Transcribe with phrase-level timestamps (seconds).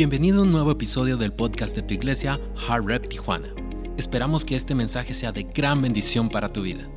[0.00, 3.48] Bienvenido a un nuevo episodio del podcast de tu iglesia, Hard Rep Tijuana.
[3.98, 6.88] Esperamos que este mensaje sea de gran bendición para tu vida.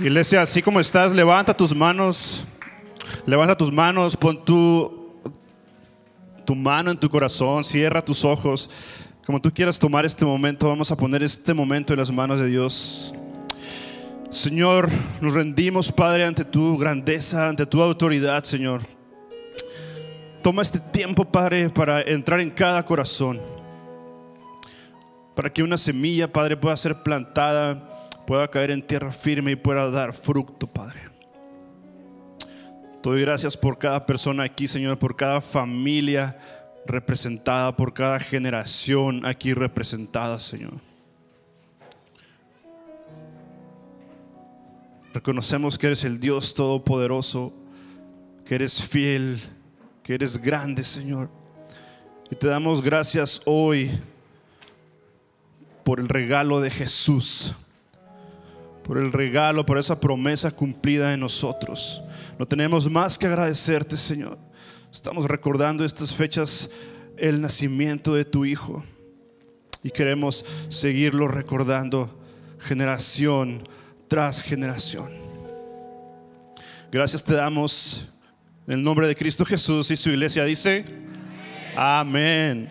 [0.00, 2.44] Iglesia, así como estás, levanta tus manos,
[3.26, 5.20] levanta tus manos, pon tu,
[6.46, 8.70] tu mano en tu corazón, cierra tus ojos.
[9.26, 12.46] Como tú quieras tomar este momento, vamos a poner este momento en las manos de
[12.46, 13.12] Dios.
[14.30, 14.88] Señor,
[15.20, 18.82] nos rendimos, Padre, ante tu grandeza, ante tu autoridad, Señor.
[20.42, 23.40] Toma este tiempo, Padre, para entrar en cada corazón.
[25.34, 27.96] Para que una semilla, Padre, pueda ser plantada
[28.26, 31.00] pueda caer en tierra firme y pueda dar fruto, Padre.
[33.02, 36.36] Te doy gracias por cada persona aquí, Señor, por cada familia
[36.86, 40.74] representada, por cada generación aquí representada, Señor.
[45.16, 47.50] Reconocemos que eres el Dios Todopoderoso,
[48.44, 49.40] que eres fiel,
[50.02, 51.30] que eres grande, Señor.
[52.30, 53.90] Y te damos gracias hoy
[55.84, 57.54] por el regalo de Jesús
[58.84, 62.02] por el regalo, por esa promesa cumplida en nosotros.
[62.38, 64.38] No tenemos más que agradecerte, Señor.
[64.92, 66.70] Estamos recordando estas fechas,
[67.16, 68.84] el nacimiento de tu Hijo.
[69.82, 72.16] Y queremos seguirlo recordando
[72.60, 73.64] generación
[74.08, 75.10] tras generación.
[76.90, 78.08] Gracias te damos
[78.66, 80.84] en el nombre de Cristo Jesús y su iglesia dice,
[81.76, 82.70] amén.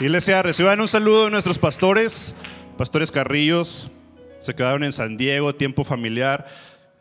[0.00, 2.34] Iglesia, reciban un saludo de nuestros pastores,
[2.76, 3.90] pastores Carrillos,
[4.40, 6.46] se quedaron en San Diego, tiempo familiar.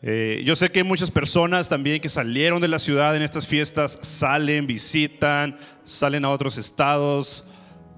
[0.06, 3.48] Eh, yo sé que hay muchas personas también que salieron de la ciudad en estas
[3.48, 7.46] fiestas, salen, visitan, salen a otros estados,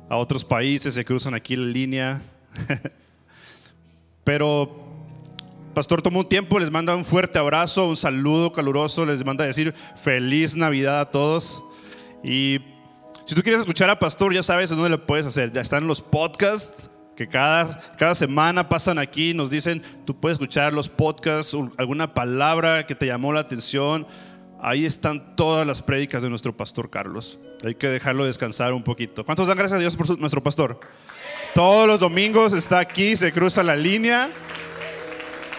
[0.08, 2.22] a otros países, se cruzan aquí la línea.
[4.24, 4.86] Pero
[5.74, 9.74] Pastor tomó un tiempo, les manda un fuerte abrazo, un saludo caluroso, les manda decir
[9.96, 11.64] feliz Navidad a todos.
[12.24, 12.60] Y
[13.26, 15.52] si tú quieres escuchar a Pastor, ya sabes dónde lo puedes hacer.
[15.52, 20.74] Ya están los podcasts que cada, cada semana pasan aquí, nos dicen, tú puedes escuchar
[20.74, 24.06] los podcasts, alguna palabra que te llamó la atención.
[24.62, 27.40] Ahí están todas las prédicas de nuestro pastor Carlos.
[27.64, 29.24] Hay que dejarlo descansar un poquito.
[29.26, 30.80] ¿Cuántos dan gracias a Dios por nuestro pastor?
[31.54, 34.30] Todos los domingos está aquí, se cruza la línea.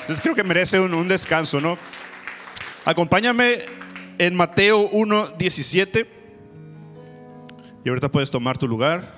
[0.00, 1.78] Entonces creo que merece un, un descanso, ¿no?
[2.84, 3.60] Acompáñame
[4.18, 6.06] en Mateo 1, 17.
[7.84, 9.15] Y ahorita puedes tomar tu lugar.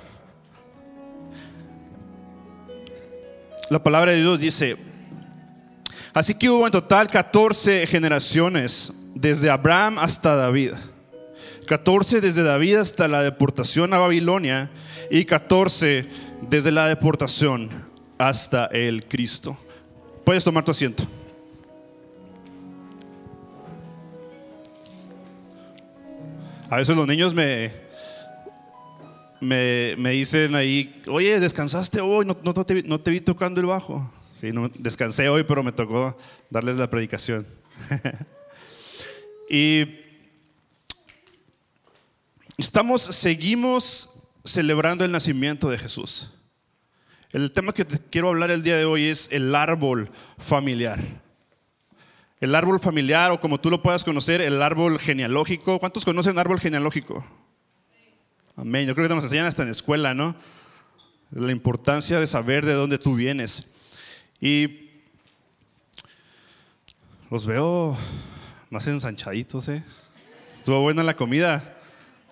[3.70, 4.76] La palabra de Dios dice,
[6.14, 10.72] así que hubo en total 14 generaciones, desde Abraham hasta David.
[11.66, 14.70] 14 desde David hasta la deportación a Babilonia
[15.10, 16.08] y 14
[16.48, 17.68] desde la deportación
[18.16, 19.56] hasta el Cristo.
[20.24, 21.04] Puedes tomar tu asiento.
[26.70, 27.72] A veces los niños me,
[29.40, 32.24] me, dicen ahí, oye, ¿descansaste hoy?
[32.24, 34.10] No, te, vi tocando el bajo.
[34.32, 36.16] Sí, no, descansé hoy, pero me tocó
[36.50, 37.46] darles la predicación.
[39.50, 39.84] y
[42.56, 46.30] estamos, seguimos celebrando el nacimiento de Jesús.
[47.30, 50.98] El tema que te quiero hablar el día de hoy es el árbol familiar.
[52.40, 55.78] El árbol familiar, o como tú lo puedas conocer, el árbol genealógico.
[55.78, 57.24] ¿Cuántos conocen árbol genealógico?
[58.60, 58.88] Amén.
[58.88, 60.34] Yo creo que nos enseñan hasta en la escuela, ¿no?
[61.30, 63.68] La importancia de saber de dónde tú vienes.
[64.40, 64.90] Y
[67.30, 67.96] los veo
[68.68, 69.84] más ensanchaditos, ¿eh?
[70.52, 71.78] Estuvo buena la comida.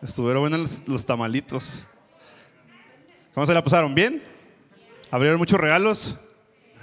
[0.03, 1.87] Estuvieron buenos los, tamalitos.
[3.33, 3.95] ¿Cómo se la pasaron?
[3.95, 4.21] ¿Bien?
[5.13, 6.17] ¿Abrieron muchos regalos?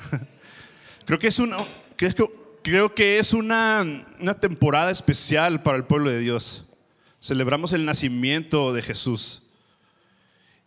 [1.06, 1.58] creo que es una,
[1.98, 2.32] creo,
[2.64, 6.66] creo que es una, una temporada especial para el pueblo de Dios
[7.24, 9.44] celebramos el nacimiento de Jesús.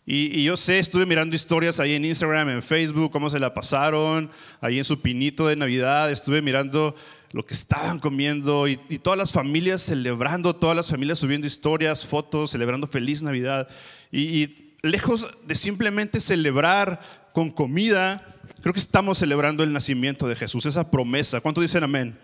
[0.07, 4.31] Y, yo sé, estuve mirando historias ahí en Instagram, en Facebook, cómo se la pasaron,
[4.61, 6.95] ahí en su pinito de Navidad, estuve mirando
[7.33, 12.53] lo que estaban comiendo y, todas las familias celebrando, todas las familias subiendo historias, fotos,
[12.53, 13.69] celebrando feliz Navidad.
[14.11, 17.01] Y, y lejos de simplemente celebrar
[17.35, 18.25] con comida,
[18.63, 21.41] creo que estamos celebrando el nacimiento de Jesús, esa promesa.
[21.41, 22.19] ¿Cuánto dicen amén?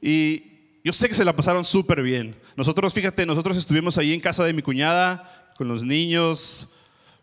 [0.00, 0.55] Y,
[0.86, 2.36] yo sé que se la pasaron súper bien.
[2.54, 6.68] Nosotros, fíjate, nosotros estuvimos ahí en casa de mi cuñada con los niños,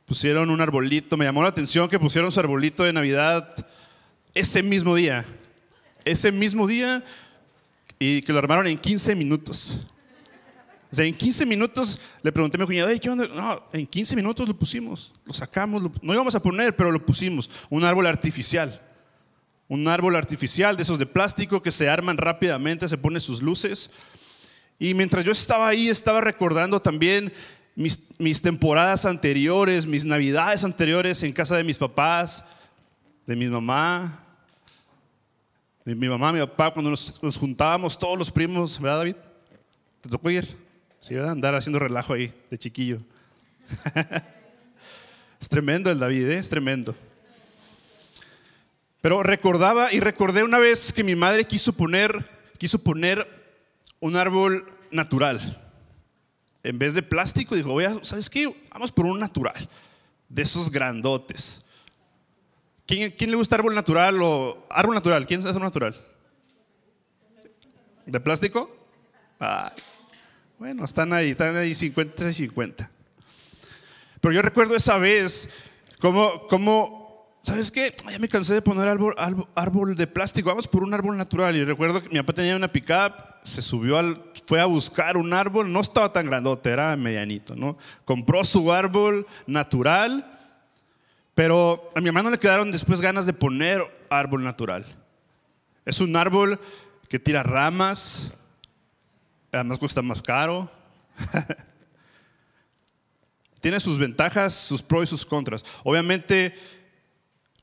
[0.06, 3.56] pusieron un arbolito, me llamó la atención que pusieron su arbolito de Navidad
[4.33, 5.24] ese mismo día,
[6.04, 7.06] ese mismo día
[7.98, 9.80] y que lo armaron en 15 minutos.
[10.92, 13.30] O sea, en 15 minutos le pregunté a mi cuñado, ¿qué onda?
[13.30, 17.50] No, en 15 minutos lo pusimos, lo sacamos, no íbamos a poner, pero lo pusimos.
[17.69, 18.93] Un árbol artificial.
[19.74, 23.90] Un árbol artificial de esos de plástico que se arman rápidamente, se ponen sus luces.
[24.78, 27.34] Y mientras yo estaba ahí, estaba recordando también
[27.74, 32.46] mis, mis temporadas anteriores, mis navidades anteriores en casa de mis papás,
[33.25, 34.24] de mi mamá,
[35.86, 39.16] de mi mamá, mi papá, cuando nos, nos juntábamos todos los primos, ¿verdad David?
[40.02, 40.56] ¿Te tocó ir?
[41.00, 41.31] Sí, ¿verdad?
[41.31, 43.00] Andar haciendo relajo ahí, de chiquillo.
[45.42, 46.38] es tremendo el David, ¿eh?
[46.38, 46.94] es tremendo.
[49.03, 52.25] Pero recordaba y recordé una vez que mi madre quiso poner,
[52.57, 53.27] quiso poner
[54.00, 55.41] un árbol natural.
[56.63, 58.55] En vez de plástico, dijo, voy a, ¿sabes qué?
[58.71, 59.69] Vamos por un natural,
[60.29, 61.65] de esos grandotes.
[62.85, 65.27] ¿Quién, quién le gusta árbol natural o árbol natural?
[65.27, 65.97] ¿Quién es árbol natural?
[68.05, 68.73] ¿De plástico?
[69.38, 69.71] Ay,
[70.57, 72.89] bueno, están ahí, están ahí 50 y 50.
[74.21, 75.50] Pero yo recuerdo esa vez
[76.00, 77.02] como, como
[77.44, 77.94] ¿sabes qué?
[78.10, 81.56] Ya me cansé de poner árbol, de plástico, vamos por un árbol natural.
[81.56, 83.13] Y recuerdo que mi papá tenía una pickup,
[83.44, 87.78] se subió al, fue a buscar un árbol, no estaba tan grandote, era medianito, ¿no?
[88.06, 90.25] Compró su árbol natural,
[91.36, 94.86] pero a mi hermano le quedaron después ganas de poner árbol natural.
[95.86, 96.60] Es un árbol
[97.10, 98.31] que tira ramas,
[99.51, 100.72] además cuesta más caro.
[103.60, 105.63] Tiene sus ventajas, sus pros y sus contras.
[105.84, 106.54] Obviamente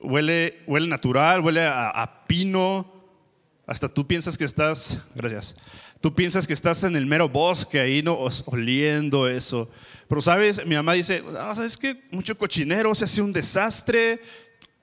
[0.01, 3.01] huele, huele natural, huele a, pino.
[3.67, 5.55] Hasta tú piensas que estás, gracias,
[6.01, 8.19] tú piensas que estás en el mero bosque ahí, ¿no?
[8.47, 9.71] oliendo eso.
[10.09, 12.03] Pero sabes, mi mamá dice, no, ¿sabes qué?
[12.11, 14.21] Mucho cochinero, se hace un desastre,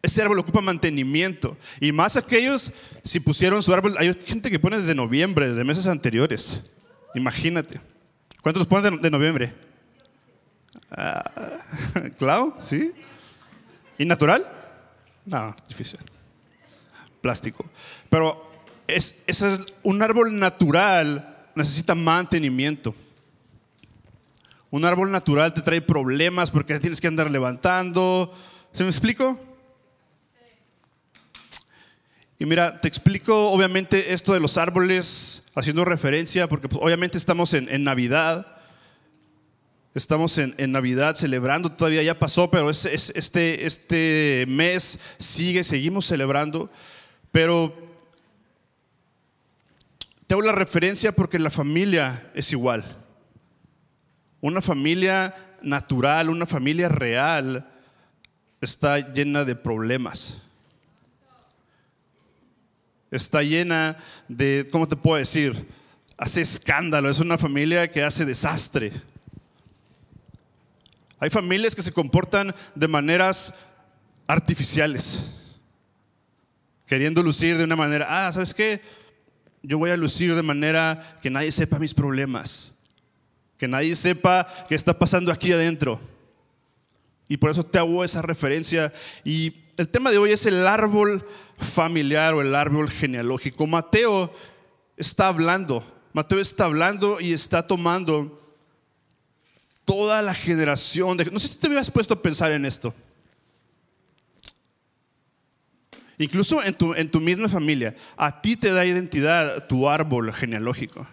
[0.02, 1.58] ese árbol ocupa mantenimiento.
[1.81, 2.72] Y más aquellos,
[3.04, 6.62] si pusieron su árbol, hay gente que pone desde noviembre, desde meses anteriores.
[7.14, 7.81] Imagínate.
[8.42, 9.54] ¿Cuántos ponen de, noviembre?
[10.90, 11.60] Ah,
[12.18, 12.56] ¿Clau?
[12.60, 12.94] ¿Sí?
[13.98, 14.56] ¿Y natural?
[15.28, 16.04] No, artificial.
[17.22, 17.66] Plástico.
[18.10, 18.50] Pero
[18.88, 19.44] es, es
[19.84, 22.96] un árbol natural necesita mantenimiento.
[24.70, 28.32] Un árbol natural te trae problemas porque tienes que andar levantando.
[28.72, 29.40] ¿Se me explico?
[32.40, 37.54] Y mira, te explico obviamente esto de los árboles, haciendo referencia, porque pues, obviamente estamos
[37.56, 38.56] en, Navidad,
[39.98, 46.70] estamos en, Navidad celebrando, todavía ya pasó, pero es, este, este mes sigue, seguimos celebrando,
[47.32, 47.74] pero
[50.26, 52.98] te hago la referencia porque la familia es igual.
[54.42, 57.68] Una familia natural, una familia real,
[58.62, 60.42] está llena de problemas
[63.12, 63.98] está llena
[64.28, 65.68] de, ¿cómo te puedo decir?
[66.18, 68.92] Hace escándalo, es una familia que hace desastre.
[71.19, 73.54] Hay familias que se comportan de maneras
[74.28, 75.19] artificiales,
[76.86, 78.81] queriendo lucir de una manera, ah, ¿sabes qué?
[79.64, 82.74] Yo voy a lucir de manera que nadie sepa mis problemas,
[83.58, 86.00] que nadie sepa qué está pasando aquí adentro.
[87.28, 88.94] Y por eso te hago esa referencia.
[89.25, 91.28] Y el tema de hoy es el árbol
[91.58, 93.68] familiar o el árbol genealógico.
[93.68, 94.31] Mateo
[94.96, 95.84] está hablando,
[96.14, 98.47] Mateo está hablando y está tomando
[99.88, 101.25] toda la generación de...
[101.31, 102.94] No sé si te habías puesto a pensar en esto.
[106.18, 111.07] Incluso en tu, en tu misma familia, a ti te da identidad tu árbol genealógico.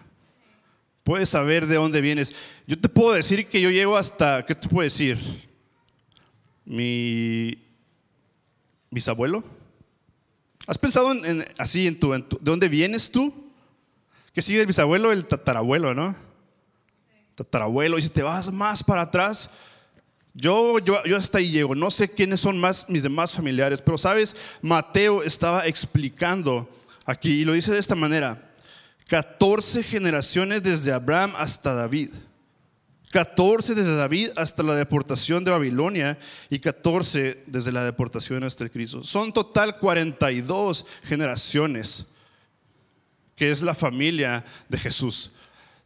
[1.03, 2.33] Puedes saber de dónde vienes.
[2.67, 5.17] Yo te puedo decir que yo llego hasta, ¿qué te puedo decir?
[6.65, 7.57] Mi
[8.91, 9.41] bisabuelo.
[10.67, 13.33] ¿Has pensado en, así en tu, ¿De dónde vienes tú?
[14.33, 16.34] Que sigue el bisabuelo, el tatarabuelo, ¿no?
[17.35, 17.97] Tatarabuelo.
[17.97, 19.49] Y si te vas más para atrás,
[20.33, 21.75] yo, yo, yo hasta ahí llego.
[21.75, 26.69] No sé quiénes son más mis demás familiares, pero sabes, Mateo estaba explicando
[27.05, 28.51] aquí y lo dice de esta manera.
[29.07, 32.09] 14 generaciones desde Abraham hasta David.
[33.11, 36.17] 14 desde David hasta la deportación de Babilonia
[36.49, 39.03] y 14 desde la deportación hasta el Cristo.
[39.03, 42.07] Son total 42 generaciones,
[43.37, 45.31] que es la familia de Jesús.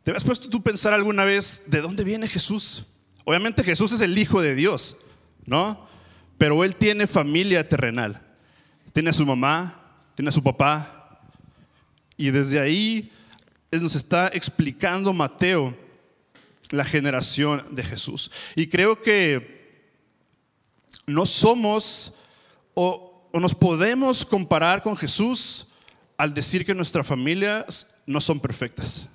[0.09, 2.83] ¿Te has puesto tú pensar alguna vez de dónde viene Jesús?
[3.25, 4.97] Obviamente Jesús es el Hijo de Dios,
[5.45, 5.87] ¿no?
[6.39, 8.19] Pero Él tiene familia terrenal.
[8.91, 11.21] Tiene a su mamá, tiene a su papá.
[12.17, 13.11] Y desde ahí
[13.71, 15.77] nos está explicando Mateo
[16.71, 18.31] la generación de Jesús.
[18.55, 19.91] Y creo que
[21.05, 22.15] no somos
[22.73, 25.67] o, nos podemos comparar con Jesús
[26.17, 29.07] al decir que nuestras familias no son perfectas.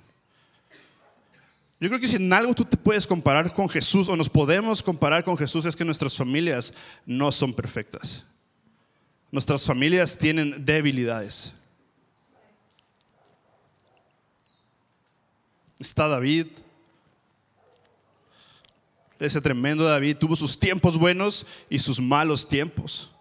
[1.79, 4.81] Yo creo que si en algo tú te puedes comparar con Jesús o nos podemos
[4.81, 6.73] comparar con Jesús es que nuestras familias
[7.05, 8.23] no son perfectas.
[9.29, 11.53] Nuestras familias tienen debilidades.
[15.77, 16.47] Está David.
[19.19, 23.11] Ese tremendo David tuvo sus tiempos buenos y sus malos tiempos.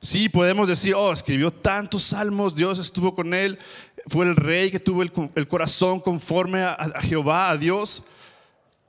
[0.00, 3.58] Sí, podemos decir, oh, escribió tantos salmos, Dios estuvo con él,
[4.08, 8.04] fue el rey que tuvo el, corazón conforme a, a Jehová, a Dios.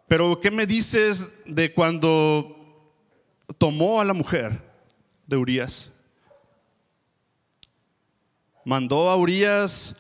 [0.08, 2.56] Pero ¿qué me dices de cuando
[3.58, 4.60] tomó a la mujer
[5.28, 5.92] de Urias?
[8.66, 9.96] Mandó a Urias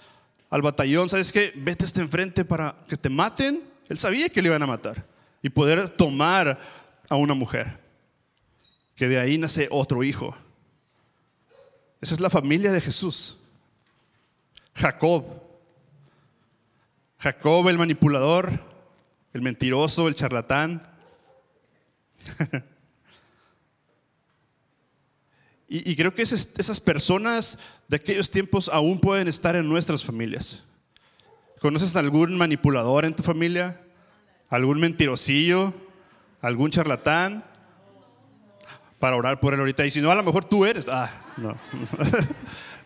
[0.49, 1.53] al batallón, ¿sabes qué?
[1.55, 3.63] Vete este enfrente para que te maten.
[3.87, 5.05] Él sabía que le iban a matar
[5.41, 6.59] y poder tomar
[7.07, 7.79] a una mujer.
[8.95, 10.35] Que de ahí nace otro hijo.
[12.01, 13.38] Esa es la familia de Jesús.
[14.79, 15.25] Jacob.
[17.19, 18.51] Jacob el manipulador,
[19.33, 20.81] el mentiroso, el charlatán.
[25.67, 27.59] y, creo que esas, personas
[27.89, 30.63] de aquellos tiempos aún pueden estar en nuestras familias.
[31.59, 33.81] ¿Conoces algún manipulador en tu familia?
[34.47, 35.73] ¿Algún mentirosillo?
[36.41, 37.43] ¿Algún charlatán?
[38.97, 39.85] Para orar por él ahorita.
[39.85, 40.87] Y si no, a lo mejor tú eres.
[40.87, 41.53] Ah, no.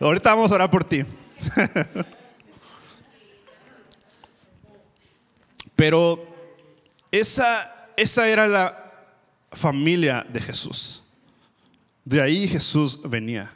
[0.00, 1.04] ahorita vamos a orar por ti.
[5.76, 6.24] Pero
[7.10, 8.92] esa, esa era la
[9.52, 11.02] familia de Jesús.
[12.04, 13.52] De ahí Jesús venía.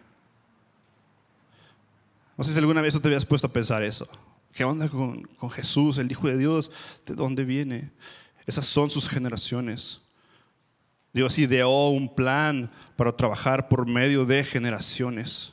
[2.37, 4.09] No sé si alguna vez tú te habías puesto a pensar eso.
[4.53, 6.71] ¿Qué onda con, con, Jesús, el Hijo de Dios?
[7.05, 7.93] ¿De dónde viene?
[8.47, 10.01] Esas son sus generaciones.
[11.13, 15.53] Dios ideó un plan para trabajar por medio de generaciones.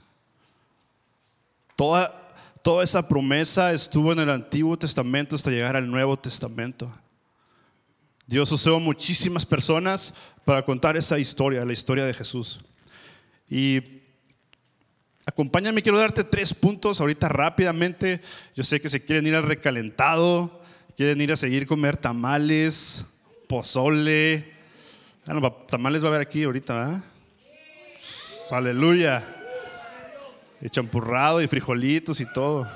[1.76, 2.25] Toda,
[2.66, 6.92] toda esa promesa estuvo en el Antiguo Testamento hasta llegar al Nuevo Testamento.
[8.26, 12.60] Dios usó muchísimas personas para contar esa historia, la historia de Jesús.
[13.48, 14.02] Y
[15.28, 18.20] acompáñame, quiero darte tres puntos ahorita rápidamente.
[18.56, 20.60] Yo sé que se quieren ir al recalentado,
[20.98, 23.06] quieren ir a seguir comer tamales,
[23.48, 24.56] pozole.
[25.28, 27.04] Bueno, tamales va a haber aquí ahorita, ¿verdad?
[28.50, 29.35] Aleluya.
[30.66, 32.68] Y champurrado y frijolitos y todo.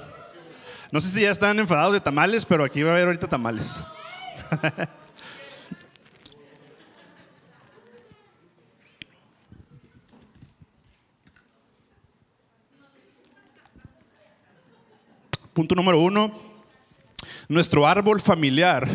[0.92, 3.84] No sé si ya están enfadados de tamales, pero aquí va a haber ahorita tamales.
[15.56, 16.40] Punto número uno,
[17.48, 18.88] nuestro árbol familiar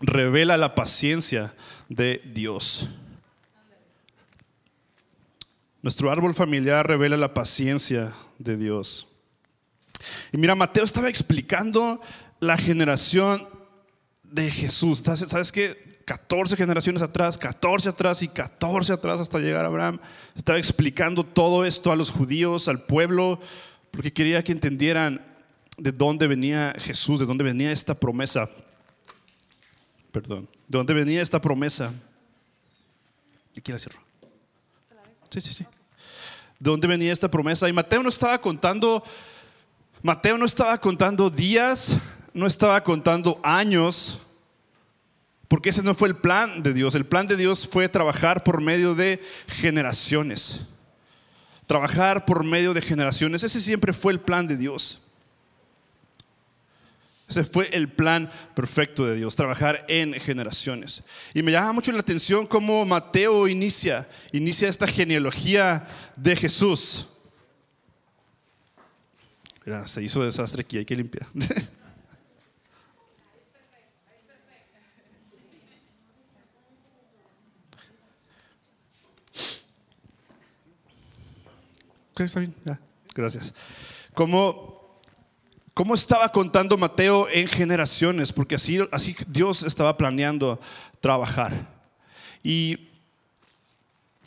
[0.00, 1.56] revela la paciencia
[1.88, 2.88] de Dios.
[5.86, 9.06] Nuestro árbol familiar revela la paciencia de Dios.
[10.32, 12.00] Y mira, Mateo estaba explicando
[12.40, 13.48] la generación
[14.24, 15.04] de Jesús.
[15.04, 16.00] ¿Sabes qué?
[16.04, 20.00] 14 generaciones atrás, 14 atrás y 14 atrás hasta llegar a Abraham.
[20.34, 23.38] Estaba explicando todo esto a los judíos, al pueblo,
[23.92, 25.24] porque quería que entendieran
[25.78, 28.50] de dónde venía Jesús, de dónde venía esta promesa.
[30.10, 31.92] Perdón, de dónde venía esta promesa.
[33.56, 33.72] Aquí.
[35.30, 35.64] Sí, sí, sí.
[36.58, 37.68] De dónde venía esta promesa.
[37.68, 39.02] Y Mateo no estaba contando,
[40.02, 41.96] Mateo no estaba contando días,
[42.32, 44.20] no estaba contando años,
[45.48, 46.94] porque ese no fue el plan de Dios.
[46.94, 50.62] El plan de Dios fue trabajar por medio de generaciones.
[51.66, 53.42] Trabajar por medio de generaciones.
[53.42, 55.05] Ese siempre fue el plan de Dios.
[57.28, 61.02] Ese fue el plan perfecto de Dios, trabajar en generaciones.
[61.34, 67.08] Y me llama mucho la atención cómo Mateo inicia, inicia esta genealogía de Jesús.
[69.64, 71.26] Mira, se hizo desastre aquí, hay que limpiar.
[82.16, 82.54] Ok, está bien,
[83.14, 83.52] gracias.
[84.14, 84.75] Como
[85.76, 90.58] cómo estaba contando Mateo en generaciones, porque así, así Dios estaba planeando
[91.00, 91.52] trabajar.
[92.42, 92.88] Y,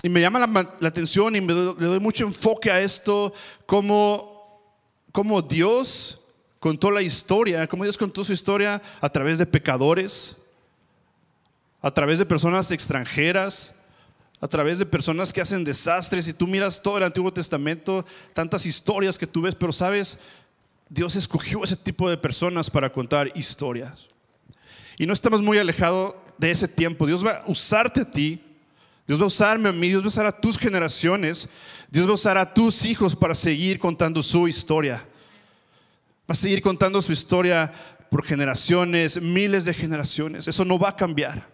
[0.04, 0.46] y me llama
[0.80, 1.56] la, atención y le
[1.88, 3.34] doy mucho enfoque a esto,
[3.66, 4.62] cómo,
[5.12, 6.24] cómo Dios
[6.60, 10.38] contó la historia, cómo Dios contó su historia a través de pecadores,
[11.82, 13.74] a través de personas extranjeras,
[14.40, 16.28] a través de personas que hacen desastres.
[16.28, 20.20] Y tú miras todo el Antiguo Testamento, tantas historias que tú ves, pero sabes,
[20.90, 24.08] Dios escogió ese tipo de personas para contar historias.
[24.98, 27.06] Y no estamos muy alejados de ese tiempo.
[27.06, 28.42] Dios va a usarte a ti,
[29.08, 31.48] Dios va a usarme a mí, Dios va a usar a tus generaciones,
[31.90, 34.96] Dios va a usar a tus hijos para seguir contando su historia.
[36.30, 37.72] Va a seguir contando su historia
[38.10, 40.48] por generaciones, miles de generaciones.
[40.48, 41.48] Eso no va a cambiar.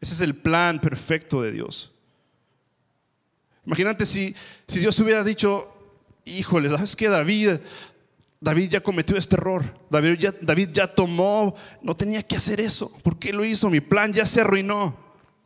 [0.00, 1.92] Ese es el plan perfecto de Dios.
[3.64, 4.34] Imagínate si,
[4.68, 5.72] si Dios hubiera dicho,
[6.24, 7.58] híjole, ¿sabes qué, David?
[8.40, 9.64] David ya cometió este error.
[9.90, 12.90] David ya, David ya tomó, no tenía que hacer eso.
[13.02, 13.70] ¿Por qué lo hizo?
[13.70, 14.96] Mi plan ya se arruinó.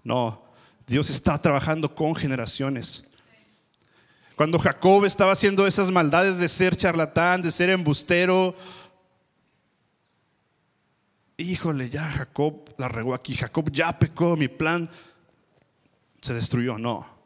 [0.02, 0.42] No,
[0.86, 3.04] Dios está trabajando con generaciones.
[4.34, 8.54] Cuando Jacob estaba haciendo esas maldades de ser charlatán, de ser embustero,
[11.36, 14.88] híjole, ya Jacob la regó aquí, Jacob ya pecó, mi plan
[16.22, 16.78] se destruyó.
[16.78, 17.20] No,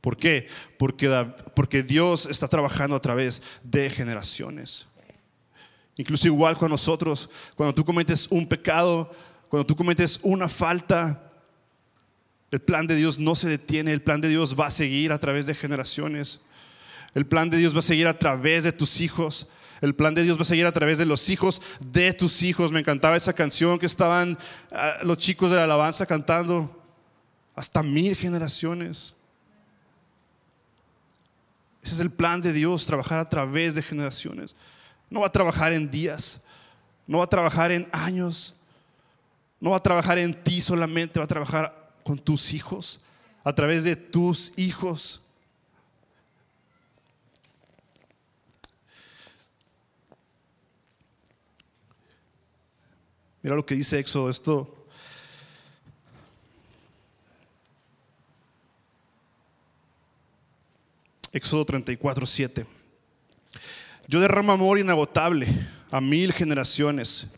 [0.00, 0.48] ¿Por qué?
[0.78, 1.08] Porque,
[1.54, 4.86] porque Dios está trabajando a través de generaciones.
[5.96, 9.10] Incluso igual con nosotros, cuando tú cometes un pecado,
[9.48, 11.30] cuando tú cometes una falta,
[12.50, 15.18] el plan de Dios no se detiene, el plan de Dios va a seguir a
[15.18, 16.40] través de generaciones.
[17.14, 19.48] El plan de Dios va a seguir a través de tus hijos.
[19.80, 22.70] El plan de Dios va a seguir a través de los hijos de tus hijos.
[22.70, 24.38] Me encantaba esa canción que estaban
[24.72, 26.76] ah, los chicos de la alabanza cantando.
[27.54, 29.14] Hasta mil generaciones.
[31.82, 34.54] Ese es el plan de Dios, trabajar a través de generaciones.
[35.10, 36.40] No va a trabajar en días,
[37.06, 38.54] no va a trabajar en años,
[39.60, 43.00] no va a trabajar en ti solamente, va a trabajar con tus hijos,
[43.44, 45.20] a través de tus hijos.
[53.42, 54.80] Mira lo que dice Éxodo, esto
[61.32, 62.79] Éxodo 34, 7.
[64.10, 65.46] Yo derramo amor inagotable
[65.92, 67.28] a mil generaciones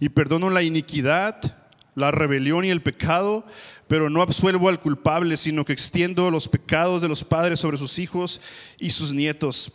[0.00, 1.40] y perdono la iniquidad,
[1.94, 3.46] la rebelión y el pecado,
[3.86, 8.00] pero no absuelvo al culpable, sino que extiendo los pecados de los padres sobre sus
[8.00, 8.40] hijos
[8.80, 9.72] y sus nietos.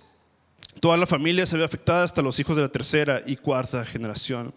[0.82, 4.54] Toda la familia se ve afectada hasta los hijos de la tercera y cuarta generación.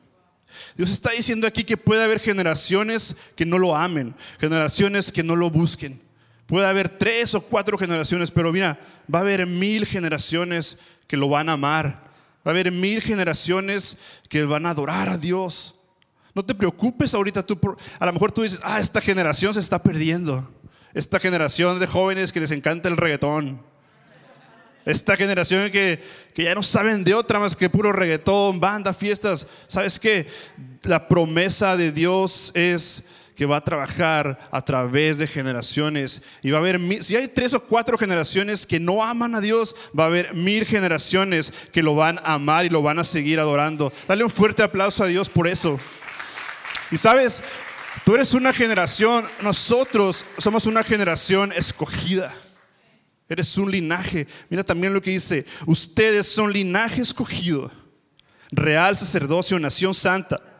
[0.76, 5.36] Dios está diciendo aquí que puede haber generaciones que no lo amen, generaciones que no
[5.36, 6.00] lo busquen.
[6.46, 8.78] Puede haber tres o cuatro generaciones, pero mira,
[9.12, 12.04] va a haber mil generaciones que lo van a amar.
[12.46, 15.80] Va a haber mil generaciones que van a adorar a Dios.
[16.34, 17.58] No te preocupes ahorita tú,
[17.98, 20.50] a lo mejor tú dices, ah, esta generación se está perdiendo.
[20.92, 23.62] Esta generación de jóvenes que les encanta el reggaetón.
[24.84, 26.02] Esta generación que,
[26.34, 29.46] que ya no saben de otra más que puro reggaetón, banda, fiestas.
[29.66, 30.26] ¿Sabes qué?
[30.82, 36.22] La promesa de Dios es que va a trabajar a través de generaciones.
[36.42, 39.74] Y va a haber, si hay tres o cuatro generaciones que no aman a Dios,
[39.98, 43.40] va a haber mil generaciones que lo van a amar y lo van a seguir
[43.40, 43.92] adorando.
[44.06, 45.78] Dale un fuerte aplauso a Dios por eso.
[46.90, 47.42] Y sabes,
[48.04, 52.32] tú eres una generación, nosotros somos una generación escogida.
[53.28, 54.28] Eres un linaje.
[54.48, 57.72] Mira también lo que dice, ustedes son linaje escogido,
[58.52, 60.53] real sacerdocio, nación santa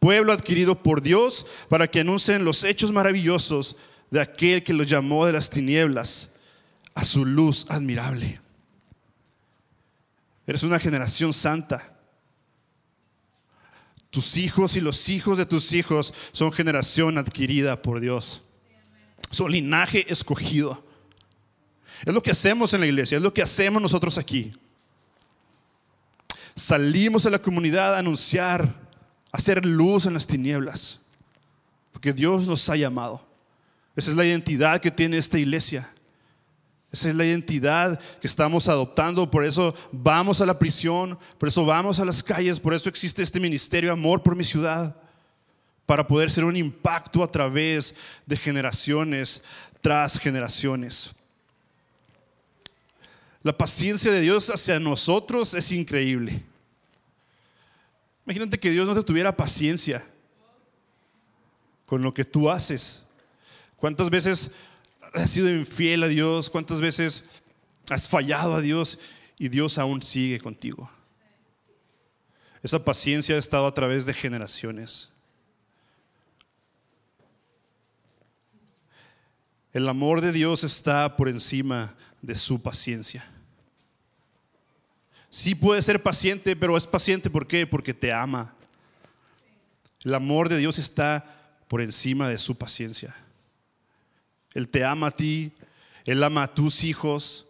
[0.00, 3.76] pueblo adquirido por Dios para que anuncien los hechos maravillosos
[4.10, 6.34] de aquel que los llamó de las tinieblas
[6.94, 8.40] a su luz admirable.
[10.46, 11.96] Eres una generación santa.
[14.10, 18.42] Tus hijos y los hijos de tus hijos son generación adquirida por Dios.
[19.30, 20.84] Son linaje escogido.
[22.04, 24.50] Es lo que hacemos en la iglesia, es lo que hacemos nosotros aquí.
[26.56, 28.89] Salimos a la comunidad a anunciar
[29.32, 31.00] hacer luz en las tinieblas,
[31.92, 33.24] porque Dios nos ha llamado.
[33.96, 35.90] Esa es la identidad que tiene esta iglesia.
[36.92, 41.64] Esa es la identidad que estamos adoptando, por eso vamos a la prisión, por eso
[41.64, 44.96] vamos a las calles, por eso existe este ministerio Amor por mi ciudad,
[45.86, 47.94] para poder ser un impacto a través
[48.26, 49.42] de generaciones
[49.80, 51.12] tras generaciones.
[53.42, 56.42] La paciencia de Dios hacia nosotros es increíble.
[58.30, 60.06] Imagínate que Dios no te tuviera paciencia
[61.84, 63.04] con lo que tú haces.
[63.74, 64.52] ¿Cuántas veces
[65.12, 66.48] has sido infiel a Dios?
[66.48, 67.24] ¿Cuántas veces
[67.90, 69.00] has fallado a Dios
[69.36, 70.88] y Dios aún sigue contigo?
[72.62, 75.10] Esa paciencia ha estado a través de generaciones.
[79.72, 83.28] El amor de Dios está por encima de su paciencia.
[85.30, 87.66] Sí puede ser paciente, pero es paciente ¿por qué?
[87.66, 88.52] Porque te ama.
[90.04, 91.24] El amor de Dios está
[91.68, 93.14] por encima de su paciencia.
[94.54, 95.52] Él te ama a ti,
[96.04, 97.46] Él ama a tus hijos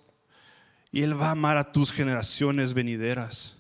[0.93, 3.57] y Él va a amar a tus generaciones venideras.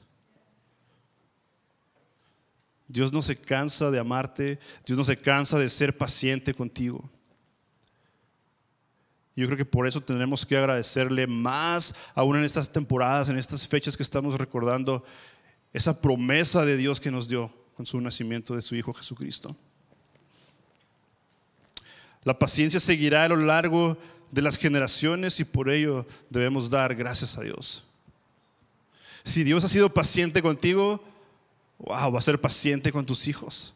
[2.88, 7.08] Dios no se cansa de amarte, Dios no se cansa de ser paciente contigo.
[9.40, 13.66] Yo creo que por eso tendremos que agradecerle más aún en estas temporadas, en estas
[13.66, 15.02] fechas que estamos recordando,
[15.72, 19.56] esa promesa de Dios que nos dio con su nacimiento de su Hijo Jesucristo.
[22.22, 23.96] La paciencia seguirá a lo largo
[24.30, 27.82] de las generaciones y por ello debemos dar gracias a Dios.
[29.24, 31.02] Si Dios ha sido paciente contigo,
[31.78, 33.74] wow, va a ser paciente con tus hijos.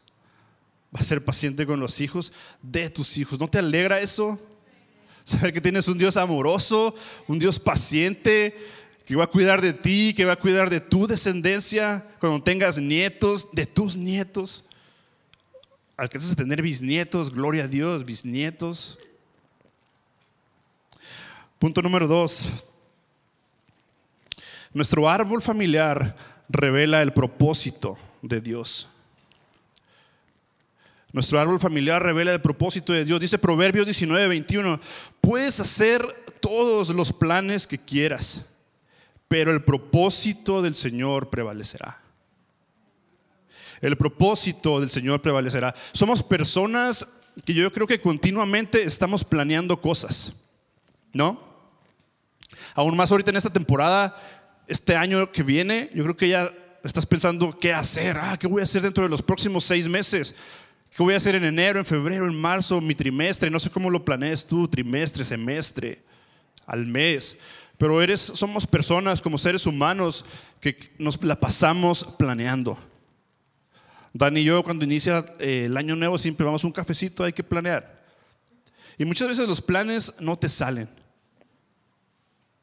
[0.95, 3.39] Va a ser paciente con los hijos de tus hijos.
[3.39, 4.39] ¿No te alegra eso?
[5.25, 6.95] Saber que tienes un Dios amoroso,
[7.27, 8.55] un Dios paciente,
[9.05, 12.77] que va a cuidar de ti, que va a cuidar de tu descendencia cuando tengas
[12.77, 14.63] nietos, de tus nietos.
[15.97, 18.97] Alcanzas a tener bisnietos, gloria a Dios, bisnietos.
[21.59, 22.65] Punto número dos.
[24.73, 26.15] Nuestro árbol familiar
[26.49, 28.89] revela el propósito de Dios.
[31.15, 33.21] Nuestro árbol familiar revela el propósito de Dios.
[33.21, 34.81] Dice Proverbios 19, 21,
[35.21, 36.05] puedes hacer
[36.41, 38.43] todos los planes que quieras,
[39.29, 42.01] pero el propósito del Señor prevalecerá.
[43.79, 45.73] El propósito del Señor prevalecerá.
[45.93, 47.07] Somos personas
[47.45, 50.33] que yo creo que continuamente estamos planeando cosas,
[51.13, 51.41] ¿no?
[52.73, 54.21] Aún más ahorita en esta temporada,
[54.67, 56.51] este año que viene, yo creo que ya
[56.83, 60.35] estás pensando qué hacer, ah, qué voy a hacer dentro de los próximos seis meses.
[60.95, 63.49] ¿Qué voy a hacer en enero, en febrero, en marzo, mi trimestre?
[63.49, 66.01] No sé cómo lo planees tú, trimestre, semestre,
[66.65, 67.37] al mes.
[67.77, 70.23] Pero eres, somos personas como seres humanos
[70.61, 72.79] que nos la pasamos planeando.
[74.13, 77.33] Dani y yo cuando inicia eh, el año nuevo siempre vamos a un cafecito, hay
[77.33, 78.01] que planear.
[78.97, 80.87] Y muchas veces los planes no te salen.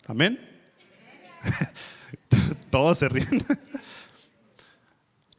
[0.06, 0.40] Amén.
[2.70, 3.44] Todos se ríen.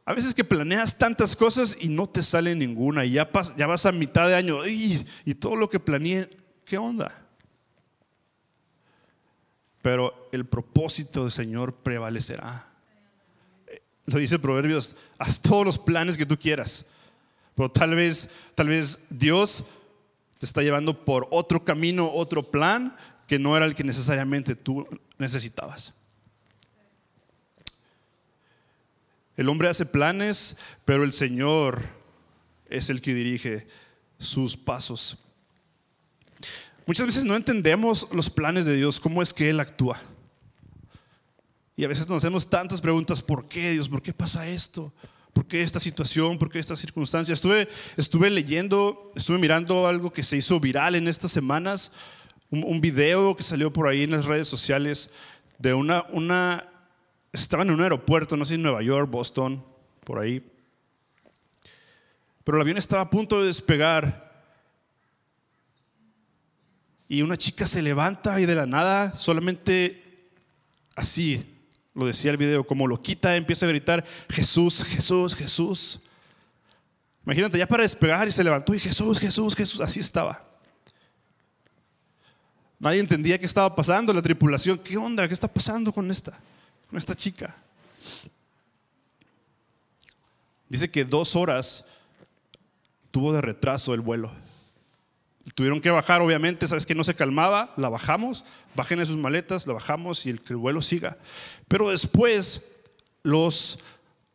[0.06, 3.86] A veces que planeas tantas cosas y no te sale ninguna y ya, ya vas
[3.86, 6.28] a mitad de año y, y todo lo que planeé,
[6.64, 7.26] ¿qué onda?
[9.80, 12.66] Pero el propósito del Señor prevalecerá.
[14.06, 16.86] Lo dice Proverbios, haz todos los planes que tú quieras.
[17.54, 19.64] Pero tal vez, tal vez Dios
[20.38, 24.86] te está llevando por otro camino, otro plan que no era el que necesariamente tú
[25.16, 25.94] necesitabas.
[29.36, 31.82] El hombre hace planes, pero el Señor
[32.68, 33.66] es el que dirige
[34.18, 35.18] sus pasos.
[36.86, 40.00] Muchas veces no entendemos los planes de Dios, cómo es que Él actúa.
[41.76, 43.88] Y a veces nos hacemos tantas preguntas, ¿por qué Dios?
[43.88, 44.92] ¿Por qué pasa esto?
[45.32, 46.38] ¿Por qué esta situación?
[46.38, 47.32] ¿Por qué esta circunstancia?
[47.32, 51.90] Estuve, estuve leyendo, estuve mirando algo que se hizo viral en estas semanas,
[52.50, 55.10] un, un video que salió por ahí en las redes sociales
[55.58, 56.68] de una, una
[57.42, 59.62] estaban en un aeropuerto, no sé en Nueva York, Boston,
[60.04, 60.42] por ahí.
[62.44, 64.32] Pero el avión estaba a punto de despegar.
[67.08, 70.30] Y una chica se levanta y de la nada, solamente
[70.94, 71.44] así,
[71.94, 76.00] lo decía el video, como lo quita, empieza a gritar, Jesús, Jesús, Jesús.
[77.24, 80.42] Imagínate, ya para despegar y se levantó y Jesús, Jesús, Jesús, así estaba.
[82.78, 85.26] Nadie entendía qué estaba pasando, la tripulación, ¿qué onda?
[85.26, 86.38] ¿Qué está pasando con esta?
[86.98, 87.54] Esta chica.
[90.68, 91.86] Dice que dos horas
[93.10, 94.32] tuvo de retraso el vuelo.
[95.54, 99.66] Tuvieron que bajar, obviamente, sabes que no se calmaba, la bajamos, bajen en sus maletas,
[99.66, 101.18] la bajamos y el, que el vuelo siga.
[101.68, 102.74] Pero después,
[103.22, 103.78] los,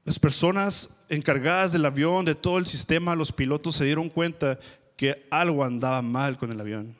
[0.05, 4.59] las personas encargadas del avión, de todo el sistema, los pilotos se dieron cuenta
[4.95, 6.95] que algo andaba mal con el avión.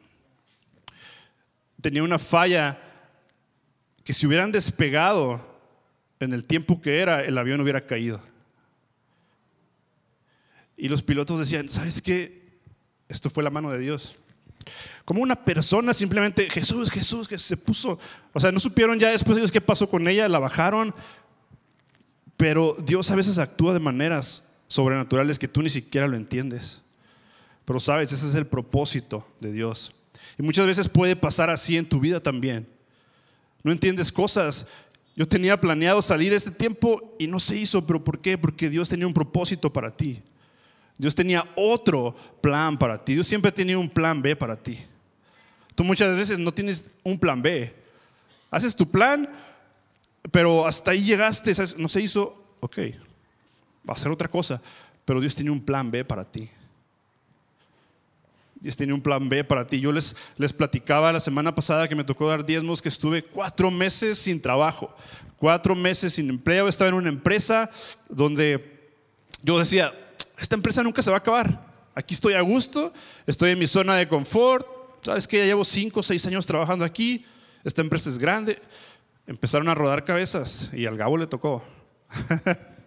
[1.79, 2.77] Tenía una falla
[4.03, 5.48] que si hubieran despegado
[6.19, 8.21] en el tiempo que era, el avión hubiera caído.
[10.75, 12.59] Y los pilotos decían, ¿sabes qué?
[13.07, 14.15] Esto fue la mano de Dios.
[15.05, 17.99] Como una persona simplemente, Jesús, Jesús, que se puso,
[18.33, 20.93] o sea, no supieron ya después ellos qué pasó con ella, la bajaron,
[22.37, 26.81] pero Dios a veces actúa de maneras sobrenaturales que tú ni siquiera lo entiendes.
[27.65, 29.91] Pero sabes, ese es el propósito de Dios.
[30.37, 32.67] Y muchas veces puede pasar así en tu vida también.
[33.63, 34.67] No entiendes cosas
[35.19, 38.37] yo tenía planeado salir este tiempo y no se hizo, pero ¿por qué?
[38.37, 40.23] Porque Dios tenía un propósito para ti.
[40.97, 43.15] Dios tenía otro plan para ti.
[43.15, 44.79] Dios siempre tenía un plan B para ti.
[45.75, 47.75] Tú muchas veces no tienes un plan B.
[48.49, 49.29] Haces tu plan,
[50.31, 52.77] pero hasta ahí llegaste, no se hizo, ok,
[53.89, 54.61] va a ser otra cosa,
[55.03, 56.49] pero Dios tenía un plan B para ti.
[58.61, 59.79] Dios tenía un plan B para ti.
[59.79, 63.71] Yo les, les platicaba la semana pasada que me tocó dar diezmos que estuve cuatro
[63.71, 64.93] meses sin trabajo,
[65.37, 66.67] cuatro meses sin empleo.
[66.67, 67.71] Estaba en una empresa
[68.09, 68.91] donde
[69.43, 69.93] yo decía,
[70.37, 71.69] esta empresa nunca se va a acabar.
[71.95, 72.93] Aquí estoy a gusto,
[73.25, 74.67] estoy en mi zona de confort.
[75.01, 77.25] Sabes que ya llevo cinco o seis años trabajando aquí.
[77.63, 78.61] Esta empresa es grande.
[79.27, 81.63] Empezaron a rodar cabezas y al Gabo le tocó.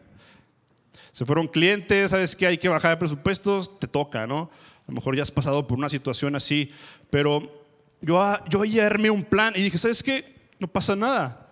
[1.12, 4.50] Se fueron clientes, sabes que hay que bajar de presupuestos, te toca, ¿no?
[4.82, 6.70] A lo mejor ya has pasado por una situación así,
[7.10, 7.62] pero
[8.00, 10.34] yo, yo ya armé un plan y dije, ¿sabes qué?
[10.58, 11.48] No pasa nada.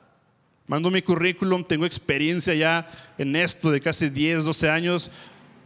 [0.67, 2.87] Mando mi currículum, tengo experiencia ya
[3.19, 5.11] en esto de casi 10, 12 años,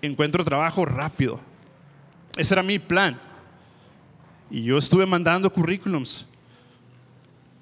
[0.03, 1.41] encuentro trabajo rápido.
[2.37, 3.21] Ese era mi plan.
[4.51, 6.27] Y yo estuve mandando currículums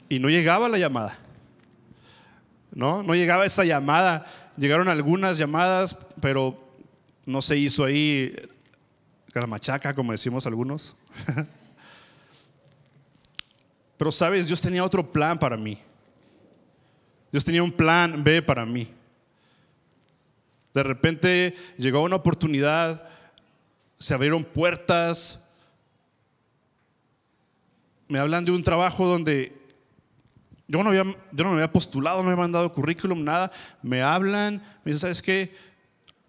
[0.08, 1.18] y no llegaba la llamada.
[2.74, 4.26] No, no llegaba esa llamada.
[4.56, 6.58] Llegaron algunas llamadas, pero
[7.24, 8.34] no se hizo ahí
[9.40, 10.94] la machaca, como decimos algunos.
[13.96, 15.78] pero sabes, Dios tenía otro plan para mí.
[17.30, 18.90] Dios tenía un plan B para mí.
[20.74, 23.08] De repente llegó una oportunidad,
[23.98, 25.42] se abrieron puertas.
[28.08, 29.61] Me hablan de un trabajo donde
[30.72, 33.52] yo no, había, yo no me había postulado, no me había mandado currículum, nada.
[33.82, 35.54] Me hablan, me dicen, ¿sabes qué?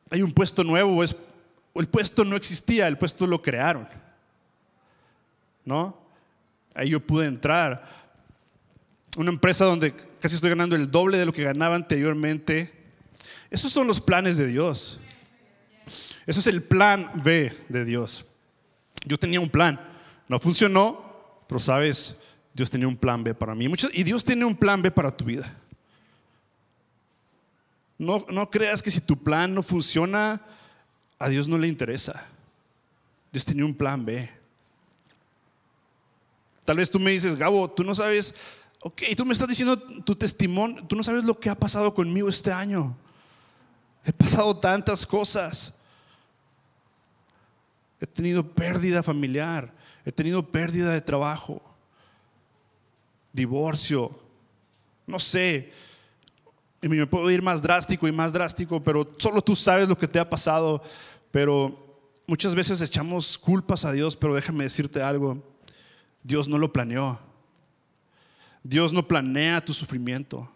[0.09, 1.15] Hay un puesto nuevo, es,
[1.75, 3.87] el puesto no existía, el puesto lo crearon.
[5.63, 5.97] ¿No?
[6.75, 7.87] Ahí yo pude entrar.
[9.15, 12.73] Una empresa donde casi estoy ganando el doble de lo que ganaba anteriormente.
[13.49, 14.99] Esos son los planes de Dios.
[16.25, 18.25] Eso es el plan B de Dios.
[19.05, 19.79] Yo tenía un plan,
[20.27, 22.17] no funcionó, pero sabes,
[22.53, 23.67] Dios tenía un plan B para mí.
[23.93, 25.51] y Dios tiene un plan B para tu vida.
[27.97, 30.41] No, no creas que si tu plan no funciona,
[31.17, 32.27] a Dios no le interesa.
[33.31, 34.29] Dios tenía un plan B.
[36.65, 38.35] Tal vez tú me dices, Gabo, tú no sabes,
[38.81, 42.29] ok, tú me estás diciendo tu testimonio, tú no sabes lo que ha pasado conmigo
[42.29, 42.95] este año.
[44.05, 45.73] He pasado tantas cosas.
[47.99, 49.73] He tenido pérdida familiar,
[50.05, 51.72] he tenido pérdida de trabajo
[53.33, 54.17] divorcio,
[55.05, 55.71] no sé.
[56.81, 60.07] Y me puedo ir más drástico y más drástico, pero solo tú sabes lo que
[60.07, 60.81] te ha pasado.
[61.31, 65.41] Pero muchas veces echamos culpas a Dios, pero déjame decirte algo.
[66.23, 67.19] Dios no lo planeó.
[68.63, 70.49] Dios no planea tu sufrimiento,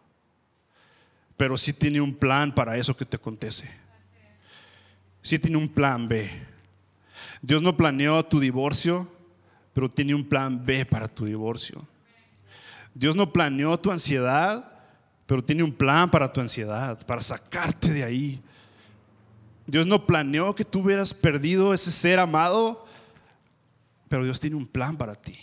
[1.35, 3.69] pero sí tiene un plan para eso que te acontece.
[5.21, 6.29] Sí tiene un plan B.
[7.41, 9.11] Dios no planeó tu divorcio,
[9.73, 11.85] pero tiene un plan B para tu divorcio.
[12.97, 14.71] Dios no planeó tu ansiedad,
[15.27, 18.41] pero tiene un plan para tu ansiedad, para sacarte de ahí.
[19.67, 22.87] Dios no planeó que tú hubieras perdido ese ser amado,
[24.09, 25.37] pero Dios tiene un plan para ti.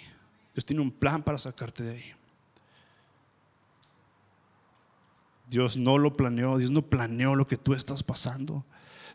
[0.53, 2.13] Dios tiene un plan para sacarte de ahí.
[5.49, 8.65] Dios no lo planeó, Dios no planeó lo que tú estás pasando.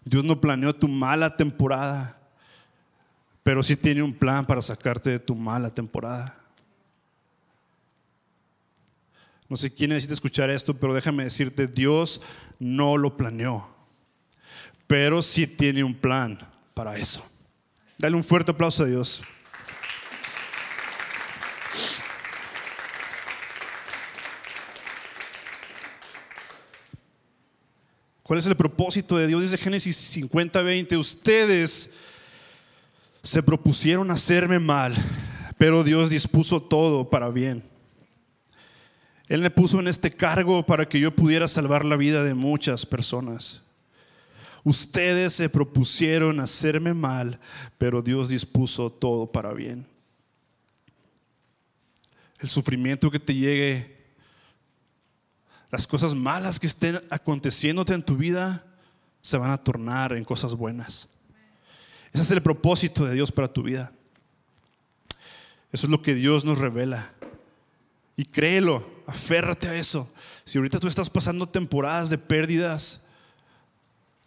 [0.06, 2.18] Dios no planeó tu mala temporada,
[3.44, 6.39] pero sí tiene un plan para sacarte de tu mala temporada.
[9.50, 12.22] No sé quién necesita escuchar esto, pero déjame decirte, Dios
[12.60, 13.68] no lo planeó,
[14.86, 16.38] pero sí tiene un plan
[16.76, 17.28] para eso.
[17.98, 19.24] Dale un fuerte aplauso a Dios.
[28.22, 29.42] ¿Cuál es el propósito de Dios?
[29.42, 30.96] Dice Génesis 50, 20.
[30.96, 31.96] Ustedes
[33.24, 34.96] se propusieron hacerme mal,
[35.58, 37.69] pero Dios dispuso todo para bien
[39.30, 42.84] él me puso en este cargo para que yo pudiera salvar la vida de muchas
[42.84, 43.62] personas.
[44.64, 47.40] Ustedes se propusieron hacerme mal,
[47.78, 49.86] pero Dios dispuso todo para bien.
[52.40, 53.98] El sufrimiento que te llegue,
[55.70, 58.66] las cosas malas que estén aconteciéndote en tu vida,
[59.22, 61.08] se van a tornar en cosas buenas.
[62.12, 63.92] Ese es el propósito de Dios para tu vida.
[65.72, 67.12] Eso es lo que Dios nos revela.
[68.18, 70.12] Y créelo, aférrate a eso.
[70.44, 73.02] Si ahorita tú estás pasando temporadas de pérdidas,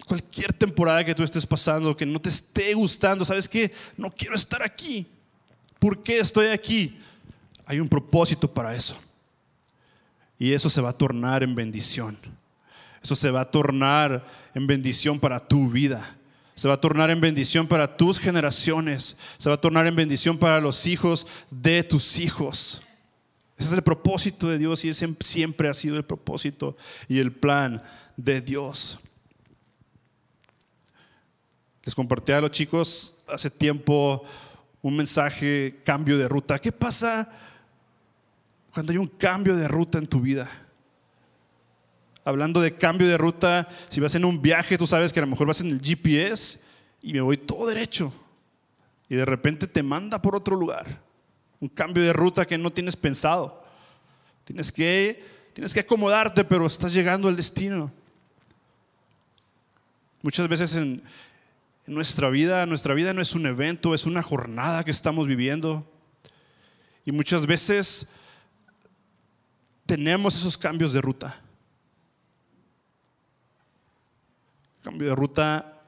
[0.06, 3.72] cualquier temporada que tú estés pasando, que no te esté gustando, ¿sabes qué?
[3.96, 5.06] No quiero estar aquí.
[5.78, 6.98] ¿Por qué estoy aquí?
[7.66, 8.98] Hay un propósito para eso.
[10.38, 12.16] Y eso se va a tornar en bendición.
[13.02, 16.16] Eso se va a tornar en bendición para tu vida.
[16.54, 19.16] Se va a tornar en bendición para tus generaciones.
[19.38, 22.82] Se va a tornar en bendición para los hijos de tus hijos.
[23.62, 27.30] Ese es el propósito de Dios y ese siempre ha sido el propósito y el
[27.30, 27.80] plan
[28.16, 28.98] de Dios.
[31.84, 34.24] Les compartí a los chicos hace tiempo
[34.80, 36.58] un mensaje, cambio de ruta.
[36.58, 37.30] ¿Qué pasa
[38.74, 40.50] cuando hay un cambio de ruta en tu vida?
[42.24, 45.28] Hablando de cambio de ruta, si vas en un viaje, tú sabes que a lo
[45.28, 46.58] mejor vas en el GPS
[47.00, 48.12] y me voy todo derecho
[49.08, 51.11] y de repente te manda por otro lugar
[51.62, 53.64] un cambio de ruta que no tienes pensado.
[54.44, 57.92] Tienes que, tienes que acomodarte, pero estás llegando al destino.
[60.22, 61.00] Muchas veces en,
[61.86, 65.88] en nuestra vida, nuestra vida no es un evento, es una jornada que estamos viviendo.
[67.04, 68.08] Y muchas veces
[69.86, 71.40] tenemos esos cambios de ruta.
[74.82, 75.80] Cambio de ruta,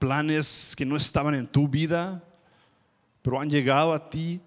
[0.00, 2.24] planes que no estaban en tu vida,
[3.22, 4.40] pero han llegado a ti.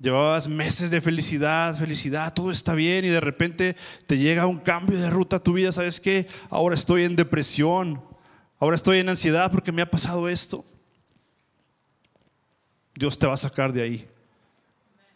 [0.00, 4.96] Llevabas meses de felicidad, felicidad, todo está bien y de repente te llega un cambio
[4.98, 5.72] de ruta a tu vida.
[5.72, 6.28] ¿Sabes qué?
[6.50, 8.00] Ahora estoy en depresión,
[8.60, 10.64] ahora estoy en ansiedad porque me ha pasado esto.
[12.94, 14.08] Dios te va a sacar de ahí.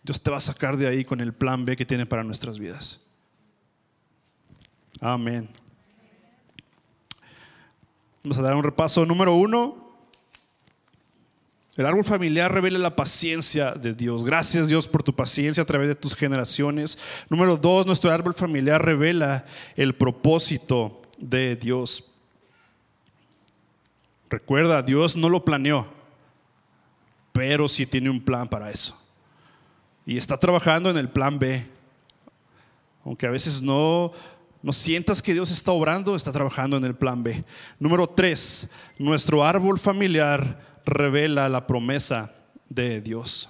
[0.02, 2.58] Dios te va a sacar de ahí con el plan B que tiene para nuestras
[2.58, 3.00] vidas.
[5.00, 5.48] Amén.
[8.24, 9.04] Vamos a dar un repaso.
[9.06, 9.81] Número uno,
[11.76, 14.24] el árbol familiar revela la paciencia de Dios.
[14.24, 16.98] Gracias Dios por tu paciencia a través de tus generaciones.
[17.30, 22.04] Número dos, nuestro árbol familiar revela el propósito de Dios.
[24.28, 25.86] Recuerda, Dios no lo planeó,
[27.32, 28.98] pero sí tiene un plan para eso.
[30.04, 31.66] Y está trabajando en el plan B.
[33.04, 34.12] Aunque a veces no,
[34.62, 37.44] no sientas que Dios está obrando, está trabajando en el plan B.
[37.78, 42.32] Número tres, nuestro árbol familiar revela la promesa
[42.68, 43.48] de Dios.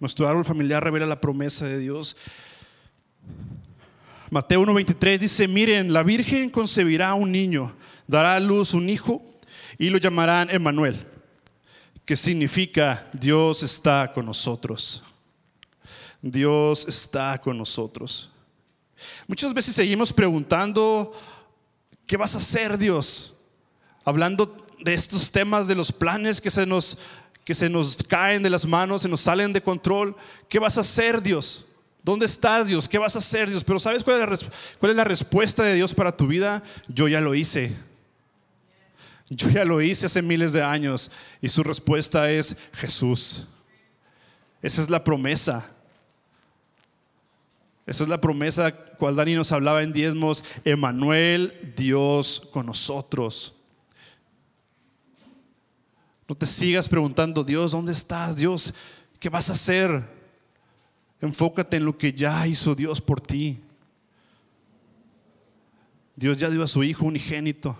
[0.00, 2.16] Nuestro árbol familiar revela la promesa de Dios.
[4.30, 7.74] Mateo 1:23 dice, miren, la Virgen concebirá un niño,
[8.06, 9.22] dará a luz un hijo
[9.78, 11.06] y lo llamarán Emmanuel
[12.04, 15.02] que significa Dios está con nosotros.
[16.20, 18.30] Dios está con nosotros.
[19.26, 21.12] Muchas veces seguimos preguntando,
[22.06, 23.34] ¿qué vas a hacer Dios?
[24.04, 26.98] Hablando de estos temas, de los planes que se nos,
[27.44, 30.14] que se nos caen de las manos, se nos salen de control.
[30.48, 31.66] ¿Qué vas a hacer Dios?
[32.02, 32.86] ¿Dónde estás Dios?
[32.86, 33.64] ¿Qué vas a hacer Dios?
[33.64, 36.62] Pero ¿sabes cuál es la, cuál es la respuesta de Dios para tu vida?
[36.86, 37.74] Yo ya lo hice.
[39.30, 43.46] Yo ya lo hice hace miles de años y su respuesta es Jesús.
[44.60, 45.73] Esa es la promesa.
[47.86, 53.54] Esa es la promesa cual Dani nos hablaba en diezmos, Emanuel, Dios con nosotros.
[56.26, 58.36] No te sigas preguntando, Dios, ¿dónde estás?
[58.36, 58.72] Dios,
[59.20, 60.02] ¿qué vas a hacer?
[61.20, 63.60] Enfócate en lo que ya hizo Dios por ti.
[66.16, 67.76] Dios ya dio a su Hijo unigénito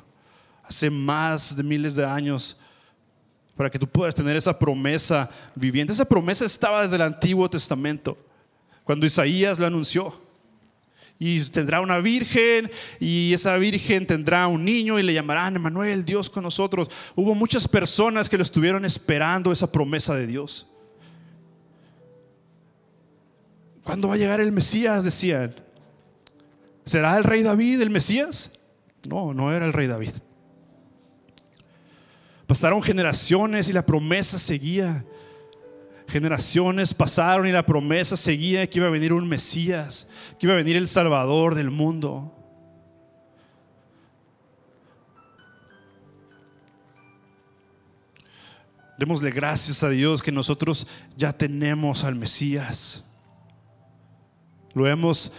[0.63, 2.57] hace más de miles de años
[3.57, 5.93] para que tú puedas tener esa promesa viviente.
[5.93, 8.19] Esa promesa estaba desde el Antiguo Testamento,
[8.85, 10.23] cuando Isaías lo anunció.
[11.19, 16.29] Y tendrá una virgen y esa virgen tendrá un niño y le llamarán Emanuel, Dios
[16.29, 16.91] con nosotros.
[17.15, 20.67] Hubo muchas personas que lo estuvieron esperando esa promesa de Dios.
[23.85, 25.05] ¿Cuándo va a llegar el Mesías?
[25.05, 25.55] Decían.
[26.85, 28.51] ¿Será el rey David el Mesías?
[29.09, 30.13] No, no era el rey David.
[32.47, 35.05] Pasaron generaciones y la promesa seguía.
[36.07, 40.07] Generaciones pasaron y la promesa seguía que iba a venir un Mesías,
[40.39, 42.31] que iba a venir el Salvador del mundo.
[48.99, 50.87] Démosle gracias a Dios que nosotros
[51.17, 53.05] ya tenemos al Mesías.
[54.73, 55.33] Lo hemos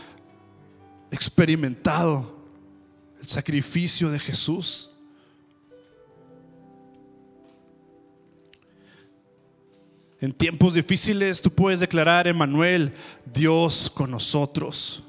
[1.11, 2.35] experimentado,
[3.21, 4.91] el sacrificio de Jesús.
[10.25, 12.91] En tiempos difíciles tú puedes declarar, Emanuel,
[13.31, 15.03] Dios con nosotros.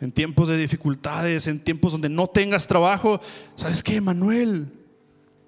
[0.00, 3.20] En tiempos de dificultades, en tiempos donde no tengas trabajo,
[3.56, 4.72] ¿sabes qué, Emanuel?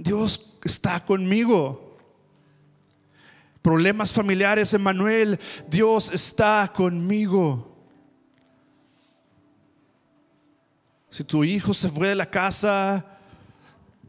[0.00, 1.96] Dios está conmigo.
[3.62, 7.72] Problemas familiares, Emanuel, Dios está conmigo.
[11.09, 13.15] Si tu hijo se fue de la casa,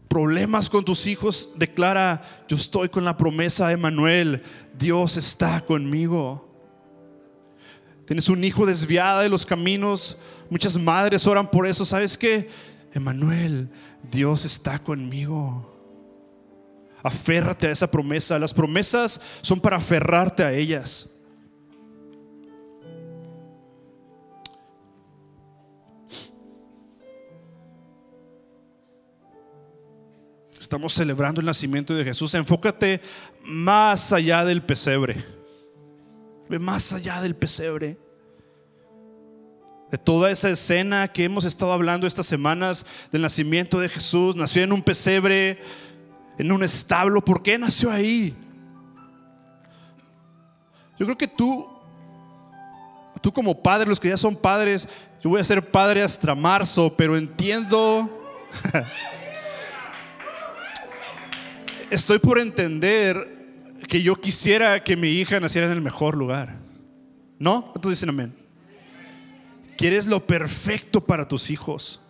[0.08, 4.42] problemas con tus hijos, declara, yo estoy con la promesa de Emanuel,
[4.78, 6.48] Dios está conmigo.
[8.06, 10.18] Tienes un hijo desviado de los caminos,
[10.50, 12.48] muchas madres oran por eso, ¿sabes qué?
[12.94, 13.70] Emanuel,
[14.10, 15.74] Dios está conmigo.
[17.04, 18.40] Aférrate a esa promesa.
[18.40, 21.10] Las promesas son para aferrarte a ellas.
[30.68, 32.36] Estamos celebrando el nacimiento de Jesús.
[32.36, 33.00] Enfócate
[33.42, 35.24] más allá del pesebre.
[36.50, 37.98] Ve más allá del pesebre.
[39.90, 44.36] De toda esa escena que hemos estado hablando estas semanas del nacimiento de Jesús.
[44.36, 45.58] Nació en un pesebre,
[46.38, 47.24] en un establo.
[47.24, 48.36] ¿Por qué nació ahí?
[51.00, 51.78] Yo creo que tú
[53.22, 54.88] Tú como padre, los que ya son padres,
[55.24, 58.10] yo voy a ser padre hasta marzo, pero entiendo,
[61.90, 63.38] estoy por entender
[63.88, 66.58] que yo quisiera que mi hija naciera en el mejor lugar.
[67.40, 67.72] ¿No?
[67.72, 68.34] ¿Cuántos dicen amén?
[69.78, 72.02] Quieres lo perfecto para tus hijos.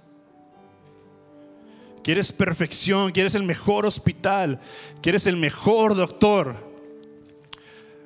[2.04, 4.62] Quieres perfección, quieres el mejor hospital,
[5.02, 6.56] quieres el mejor doctor.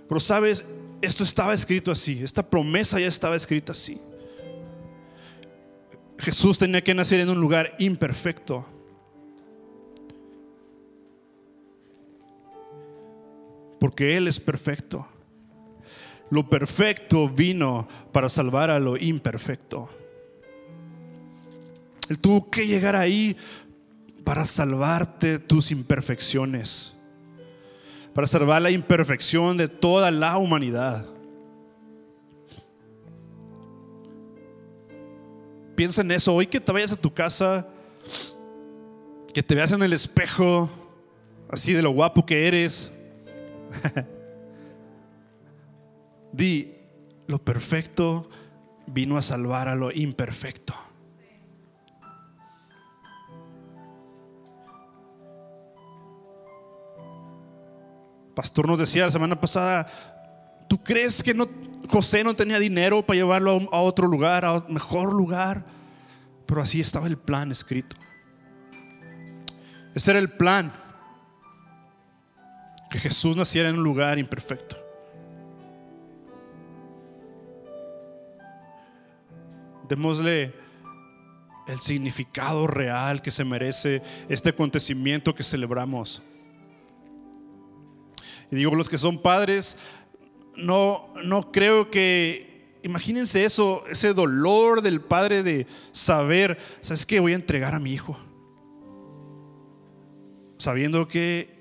[0.09, 0.65] Pero sabes,
[1.01, 4.01] esto estaba escrito así, esta promesa ya estaba escrita así.
[6.17, 8.65] Jesús tenía que nacer en un lugar imperfecto.
[13.81, 15.07] Porque Él es perfecto.
[16.29, 19.89] Lo perfecto vino para salvar a lo imperfecto.
[22.07, 23.35] Él tuvo que llegar ahí
[24.23, 26.95] para salvarte tus imperfecciones,
[28.13, 31.07] para salvar la imperfección de toda la humanidad.
[35.75, 37.67] Piensa en eso, hoy que te vayas a tu casa,
[39.33, 40.69] que te veas en el espejo,
[41.49, 42.91] así de lo guapo que eres.
[46.31, 46.73] Di,
[47.27, 48.29] lo perfecto
[48.87, 50.73] vino a salvar a lo imperfecto.
[58.33, 59.85] Pastor nos decía la semana pasada,
[60.67, 61.49] ¿tú crees que no,
[61.89, 65.65] José no tenía dinero para llevarlo a, otro lugar, a un mejor lugar?
[66.45, 67.97] Pero así estaba el plan escrito.
[69.93, 70.71] Ese era el plan.
[72.91, 74.75] Que Jesús naciera en un lugar imperfecto.
[79.87, 80.53] Démosle
[81.67, 86.21] el significado real que se merece este acontecimiento que celebramos.
[88.51, 89.77] Y digo, los que son padres,
[90.57, 97.21] no, no creo que, imagínense eso, ese dolor del padre de saber, ¿sabes qué?
[97.21, 98.19] Voy a entregar a mi hijo.
[100.57, 101.60] Sabiendo que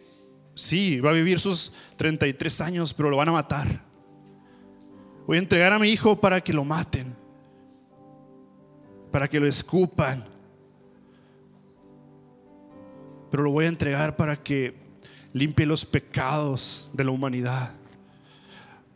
[0.60, 3.82] sí, va a vivir sus 33 años, pero lo van a matar.
[5.26, 7.20] Voy a entregar a mi hijo para que lo maten
[9.10, 10.24] para que lo escupan.
[13.30, 14.74] Pero lo voy a entregar para que
[15.32, 17.72] limpie los pecados de la humanidad,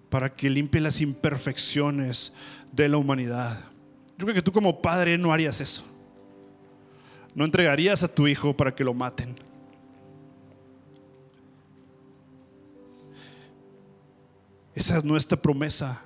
[0.08, 2.32] para que limpie las imperfecciones
[2.72, 3.60] de la humanidad.
[4.18, 5.84] Yo creo que tú como padre no harías eso.
[7.34, 9.34] No entregarías a tu hijo para que lo maten.
[14.74, 16.02] Esa es nuestra promesa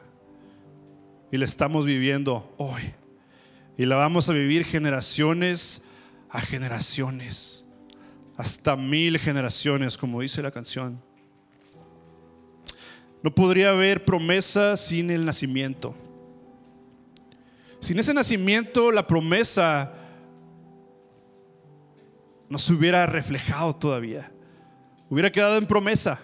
[1.30, 2.94] y la estamos viviendo hoy.
[3.76, 5.84] Y la vamos a vivir generaciones
[6.30, 7.66] a generaciones,
[8.36, 11.00] hasta mil generaciones, como dice la canción.
[13.22, 15.94] No podría haber promesa sin el nacimiento.
[17.80, 19.92] Sin ese nacimiento, la promesa
[22.48, 24.30] no se hubiera reflejado todavía.
[25.08, 26.20] Hubiera quedado en promesa.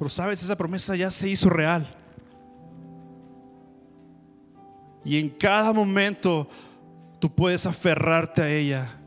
[0.00, 1.86] Pero sabes, esa promesa ya se hizo real.
[5.04, 6.48] Y en cada momento
[7.18, 8.98] tú puedes aferrarte a ella.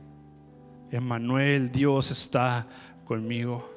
[0.91, 2.67] Emmanuel, Dios está
[3.05, 3.67] conmigo.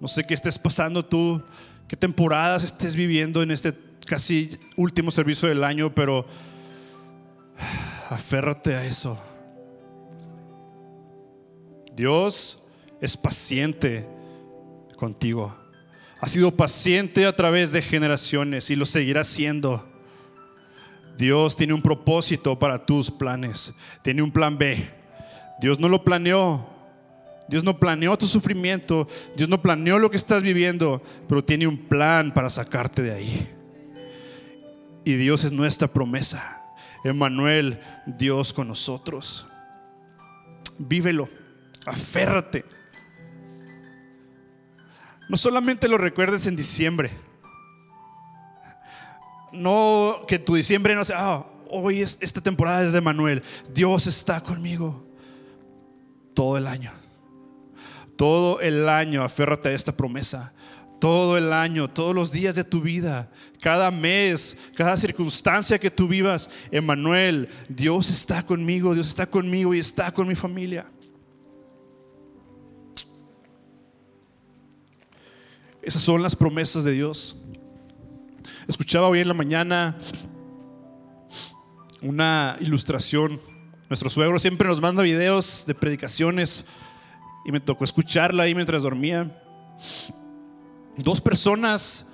[0.00, 1.42] No sé qué estés pasando tú,
[1.86, 3.76] qué temporadas estés viviendo en este
[4.06, 6.24] casi último servicio del año, pero
[8.08, 9.18] aférrate a eso.
[11.94, 12.66] Dios
[13.00, 14.06] es paciente
[14.96, 15.54] contigo.
[16.20, 19.88] Ha sido paciente a través de generaciones y lo seguirá siendo.
[21.16, 23.74] Dios tiene un propósito para tus planes.
[24.02, 24.88] Tiene un plan B.
[25.60, 26.66] Dios no lo planeó.
[27.48, 29.08] Dios no planeó tu sufrimiento.
[29.36, 31.02] Dios no planeó lo que estás viviendo.
[31.28, 33.50] Pero tiene un plan para sacarte de ahí.
[35.04, 36.62] Y Dios es nuestra promesa.
[37.02, 39.46] Emmanuel, Dios con nosotros.
[40.78, 41.28] Vívelo.
[41.86, 42.64] Aférrate.
[45.30, 47.08] No solamente lo recuerdes en diciembre.
[49.52, 53.44] No que tu diciembre no sea, ah, hoy es, esta temporada es de Manuel.
[53.72, 55.06] Dios está conmigo
[56.34, 56.90] todo el año.
[58.16, 60.52] Todo el año aférrate a esta promesa.
[60.98, 66.08] Todo el año, todos los días de tu vida, cada mes, cada circunstancia que tú
[66.08, 70.86] vivas, Emanuel, Dios está conmigo, Dios está conmigo y está con mi familia.
[75.90, 77.34] Esas son las promesas de Dios.
[78.68, 79.98] Escuchaba hoy en la mañana
[82.00, 83.40] una ilustración.
[83.88, 86.64] Nuestro suegro siempre nos manda videos de predicaciones
[87.44, 89.36] y me tocó escucharla ahí mientras dormía.
[90.96, 92.12] dos personas,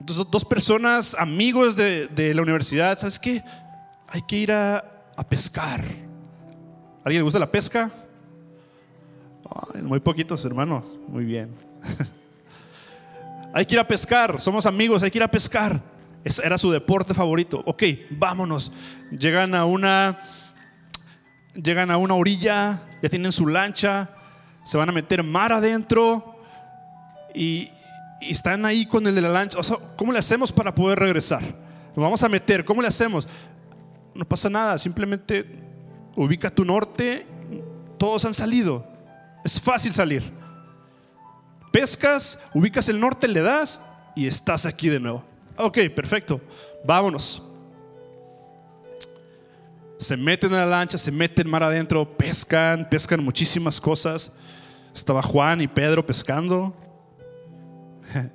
[0.00, 3.44] dos, personas amigos de, la universidad, ¿sabes qué?
[4.08, 4.82] Hay que ir a,
[5.28, 5.84] pescar.
[7.04, 7.92] ¿Alguien le gusta la pesca?
[9.82, 10.84] muy poquitos, hermanos.
[11.06, 11.73] Muy bien.
[13.52, 15.80] hay que ir a pescar, somos amigos, hay que ir a pescar.
[16.42, 17.62] era su deporte favorito.
[17.66, 18.72] Ok, vámonos.
[19.10, 20.18] Llegan a una
[21.54, 24.10] llegan a una orilla, ya tienen su lancha,
[24.64, 26.38] se van a meter mar adentro
[27.34, 27.70] y,
[28.20, 29.58] están ahí con el de la lancha.
[29.58, 31.42] O sea, ¿cómo le hacemos para poder regresar?
[31.42, 33.28] Nos vamos a meter, ¿cómo le hacemos?
[34.14, 35.44] No pasa nada, simplemente
[36.16, 37.26] ubica tu norte,
[37.98, 38.86] todos han salido,
[39.44, 40.22] es fácil salir.
[41.74, 43.80] Pescas, ubicas el norte, le das
[44.14, 45.24] y estás aquí de nuevo.
[45.56, 46.40] Ok, perfecto,
[46.86, 47.42] vámonos
[50.04, 54.34] se meten en la lancha, se meten mar adentro, pescan, pescan muchísimas cosas.
[54.94, 56.76] Estaba Juan y Pedro pescando.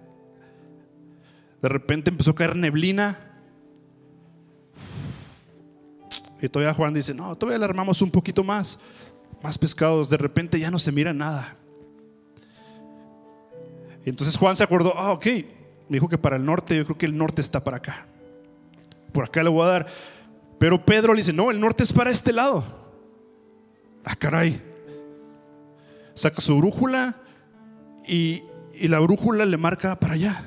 [1.61, 3.17] De repente empezó a caer neblina.
[6.41, 8.79] Y todavía Juan dice, no, todavía le armamos un poquito más,
[9.43, 10.09] más pescados.
[10.09, 11.55] De repente ya no se mira nada.
[14.06, 15.26] Y entonces Juan se acordó, ah, ok,
[15.89, 18.06] me dijo que para el norte, yo creo que el norte está para acá.
[19.12, 19.88] Por acá le voy a dar.
[20.60, 22.64] Pero Pedro le dice, no, el norte es para este lado.
[24.04, 24.62] Ah, caray.
[26.14, 27.16] Saca su brújula
[28.08, 28.43] y,
[28.82, 30.45] la brújula le marca para allá.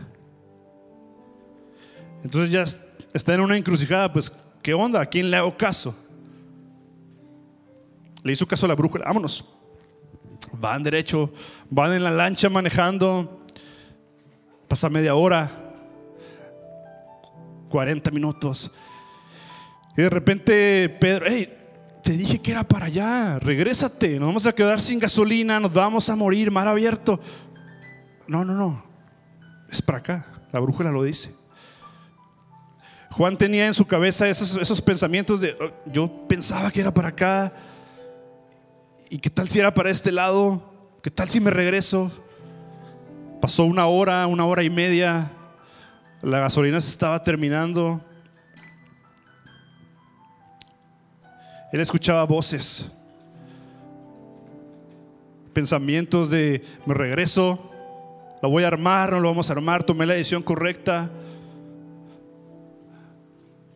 [2.22, 2.64] Entonces ya
[3.12, 4.32] está en una encrucijada, pues,
[4.62, 5.00] ¿qué onda?
[5.00, 5.94] ¿A quién le hago caso?
[8.22, 9.44] Le hizo caso a la brújula, vámonos.
[10.52, 11.32] Van derecho,
[11.68, 13.41] van en la lancha manejando,
[14.72, 15.50] pasa media hora,
[17.68, 18.70] 40 minutos.
[19.94, 21.54] Y de repente Pedro, hey,
[22.02, 26.08] te dije que era para allá, regrésate, nos vamos a quedar sin gasolina, nos vamos
[26.08, 27.20] a morir, mar abierto.
[28.26, 28.82] No, no, no,
[29.70, 31.34] es para acá, la brújula lo dice.
[33.10, 37.08] Juan tenía en su cabeza esos, esos pensamientos de, oh, yo pensaba que era para
[37.08, 37.52] acá,
[39.10, 40.62] y qué tal si era para este lado,
[41.02, 42.10] qué tal si me regreso.
[43.42, 45.32] Pasó una hora, una hora y media,
[46.20, 48.00] la gasolina se estaba terminando.
[51.72, 52.86] Él escuchaba voces,
[55.52, 57.68] pensamientos de me regreso,
[58.40, 61.10] lo voy a armar, no lo vamos a armar, tomé la decisión correcta.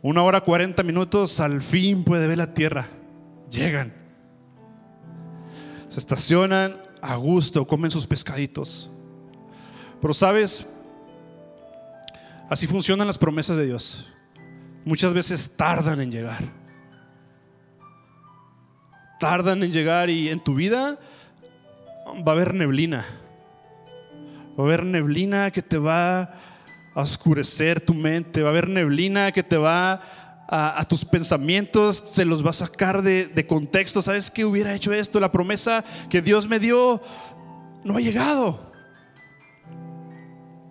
[0.01, 2.87] Una hora cuarenta minutos, al fin puede ver la tierra.
[3.51, 3.93] Llegan.
[5.89, 8.93] Se estacionan a gusto, comen sus pescaditos.
[10.01, 10.67] Pero sabes,
[12.49, 14.09] así funcionan las promesas de Dios.
[14.85, 16.45] Muchas veces tardan en llegar
[19.19, 20.99] tardan en llegar y en tu vida
[22.27, 23.05] va a haber neblina.
[24.59, 26.31] Va a haber neblina que te va a
[26.95, 30.01] oscurecer tu mente, va a haber neblina que te va
[30.49, 34.01] a, tus pensamientos, te los va a sacar de, contexto.
[34.01, 35.21] ¿Sabes qué hubiera hecho esto?
[35.21, 37.01] La promesa que Dios me dio
[37.85, 38.66] no ha llegado.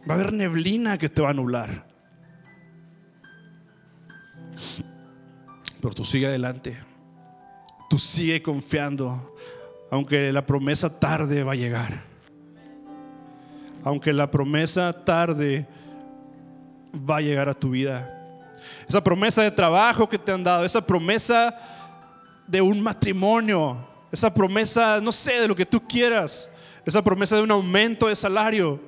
[0.10, 1.86] Va a haber neblina que te va a anular.
[5.82, 6.78] Pero tú sigue adelante
[7.96, 9.36] tú sigue confiando,
[9.90, 12.02] aunque la promesa tarde va a llegar.
[13.84, 15.66] Aunque la promesa tarde
[16.94, 18.12] va a llegar a tu vida.
[18.88, 21.56] Esa promesa de trabajo que te han dado, esa promesa
[22.48, 23.78] de un matrimonio,
[24.12, 26.52] esa promesa, no sé, de lo que tú quieras,
[26.86, 28.80] esa promesa de un aumento de salario,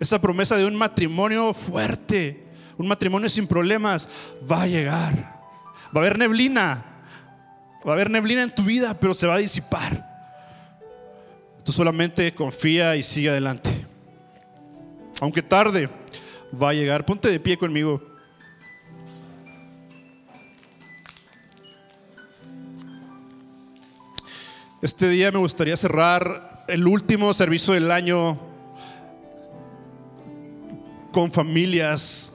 [0.00, 2.44] esa promesa de un matrimonio fuerte,
[2.76, 4.08] un matrimonio sin problemas,
[4.50, 5.14] va a llegar.
[5.94, 6.88] Va a haber neblina,
[7.86, 10.06] Va a haber neblina en tu vida, pero se va a disipar.
[11.64, 13.86] Tú solamente confía y sigue adelante.
[15.20, 15.88] Aunque tarde,
[16.60, 17.04] va a llegar.
[17.04, 18.02] Ponte de pie conmigo.
[24.82, 28.38] Este día me gustaría cerrar el último servicio del año
[31.12, 32.32] con familias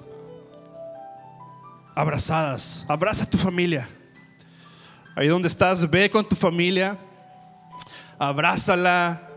[1.95, 2.86] abrazadas.
[2.88, 3.89] Abraza a tu familia.
[5.15, 6.97] Ahí donde estás, ve con tu familia,
[8.17, 9.30] abrázala.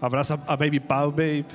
[0.00, 1.44] Abraza a Baby Pau, babe.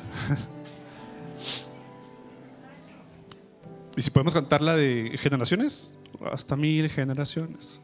[3.98, 5.98] y si podemos cantar la de generaciones,
[6.32, 7.82] hasta mil generaciones.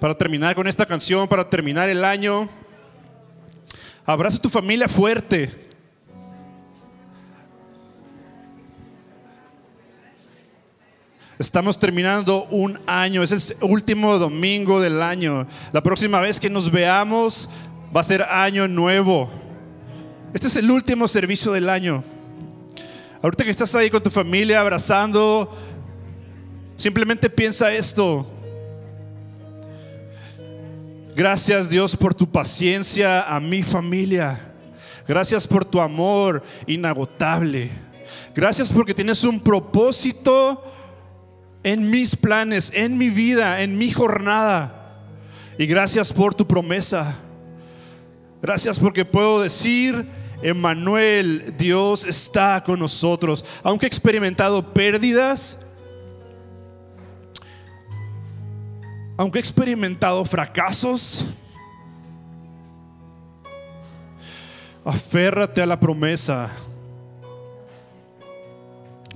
[0.00, 2.48] Para terminar con esta canción, para terminar el año,
[4.04, 5.64] abraza a tu familia fuerte.
[11.38, 15.46] Estamos terminando un año, es el último domingo del año.
[15.72, 17.48] La próxima vez que nos veamos
[17.94, 19.30] va a ser año nuevo.
[20.32, 22.04] Este es el último servicio del año.
[23.22, 25.50] Ahorita que estás ahí con tu familia abrazando,
[26.76, 28.26] simplemente piensa esto.
[31.16, 34.52] Gracias Dios por tu paciencia a mi familia.
[35.06, 37.70] Gracias por tu amor inagotable.
[38.34, 40.64] Gracias porque tienes un propósito
[41.62, 45.04] en mis planes, en mi vida, en mi jornada.
[45.56, 47.16] Y gracias por tu promesa.
[48.42, 50.06] Gracias porque puedo decir,
[50.42, 53.44] Emmanuel, Dios está con nosotros.
[53.62, 55.63] Aunque he experimentado pérdidas,
[59.16, 61.24] aunque he experimentado fracasos,
[64.84, 66.50] aférrate a la promesa.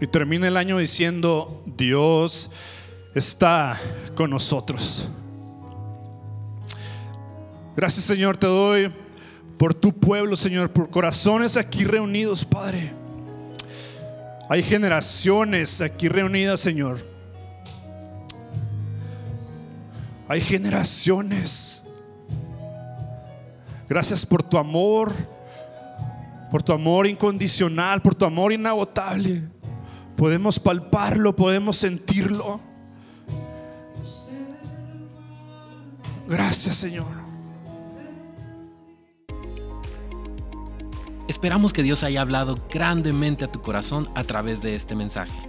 [0.00, 2.50] Y termina el año diciendo, Dios
[3.14, 3.78] está
[4.14, 5.08] con nosotros.
[7.76, 8.92] Gracias Señor, te doy
[9.56, 12.92] por tu pueblo, Señor, por corazones aquí reunidos, Padre.
[14.48, 17.07] Hay generaciones aquí reunidas, Señor
[20.28, 21.82] Hay generaciones.
[23.88, 25.12] Gracias por tu amor,
[26.50, 29.44] por tu amor incondicional, por tu amor inagotable.
[30.16, 32.60] Podemos palparlo, podemos sentirlo.
[36.28, 37.06] Gracias Señor.
[41.26, 45.48] Esperamos que Dios haya hablado grandemente a tu corazón a través de este mensaje.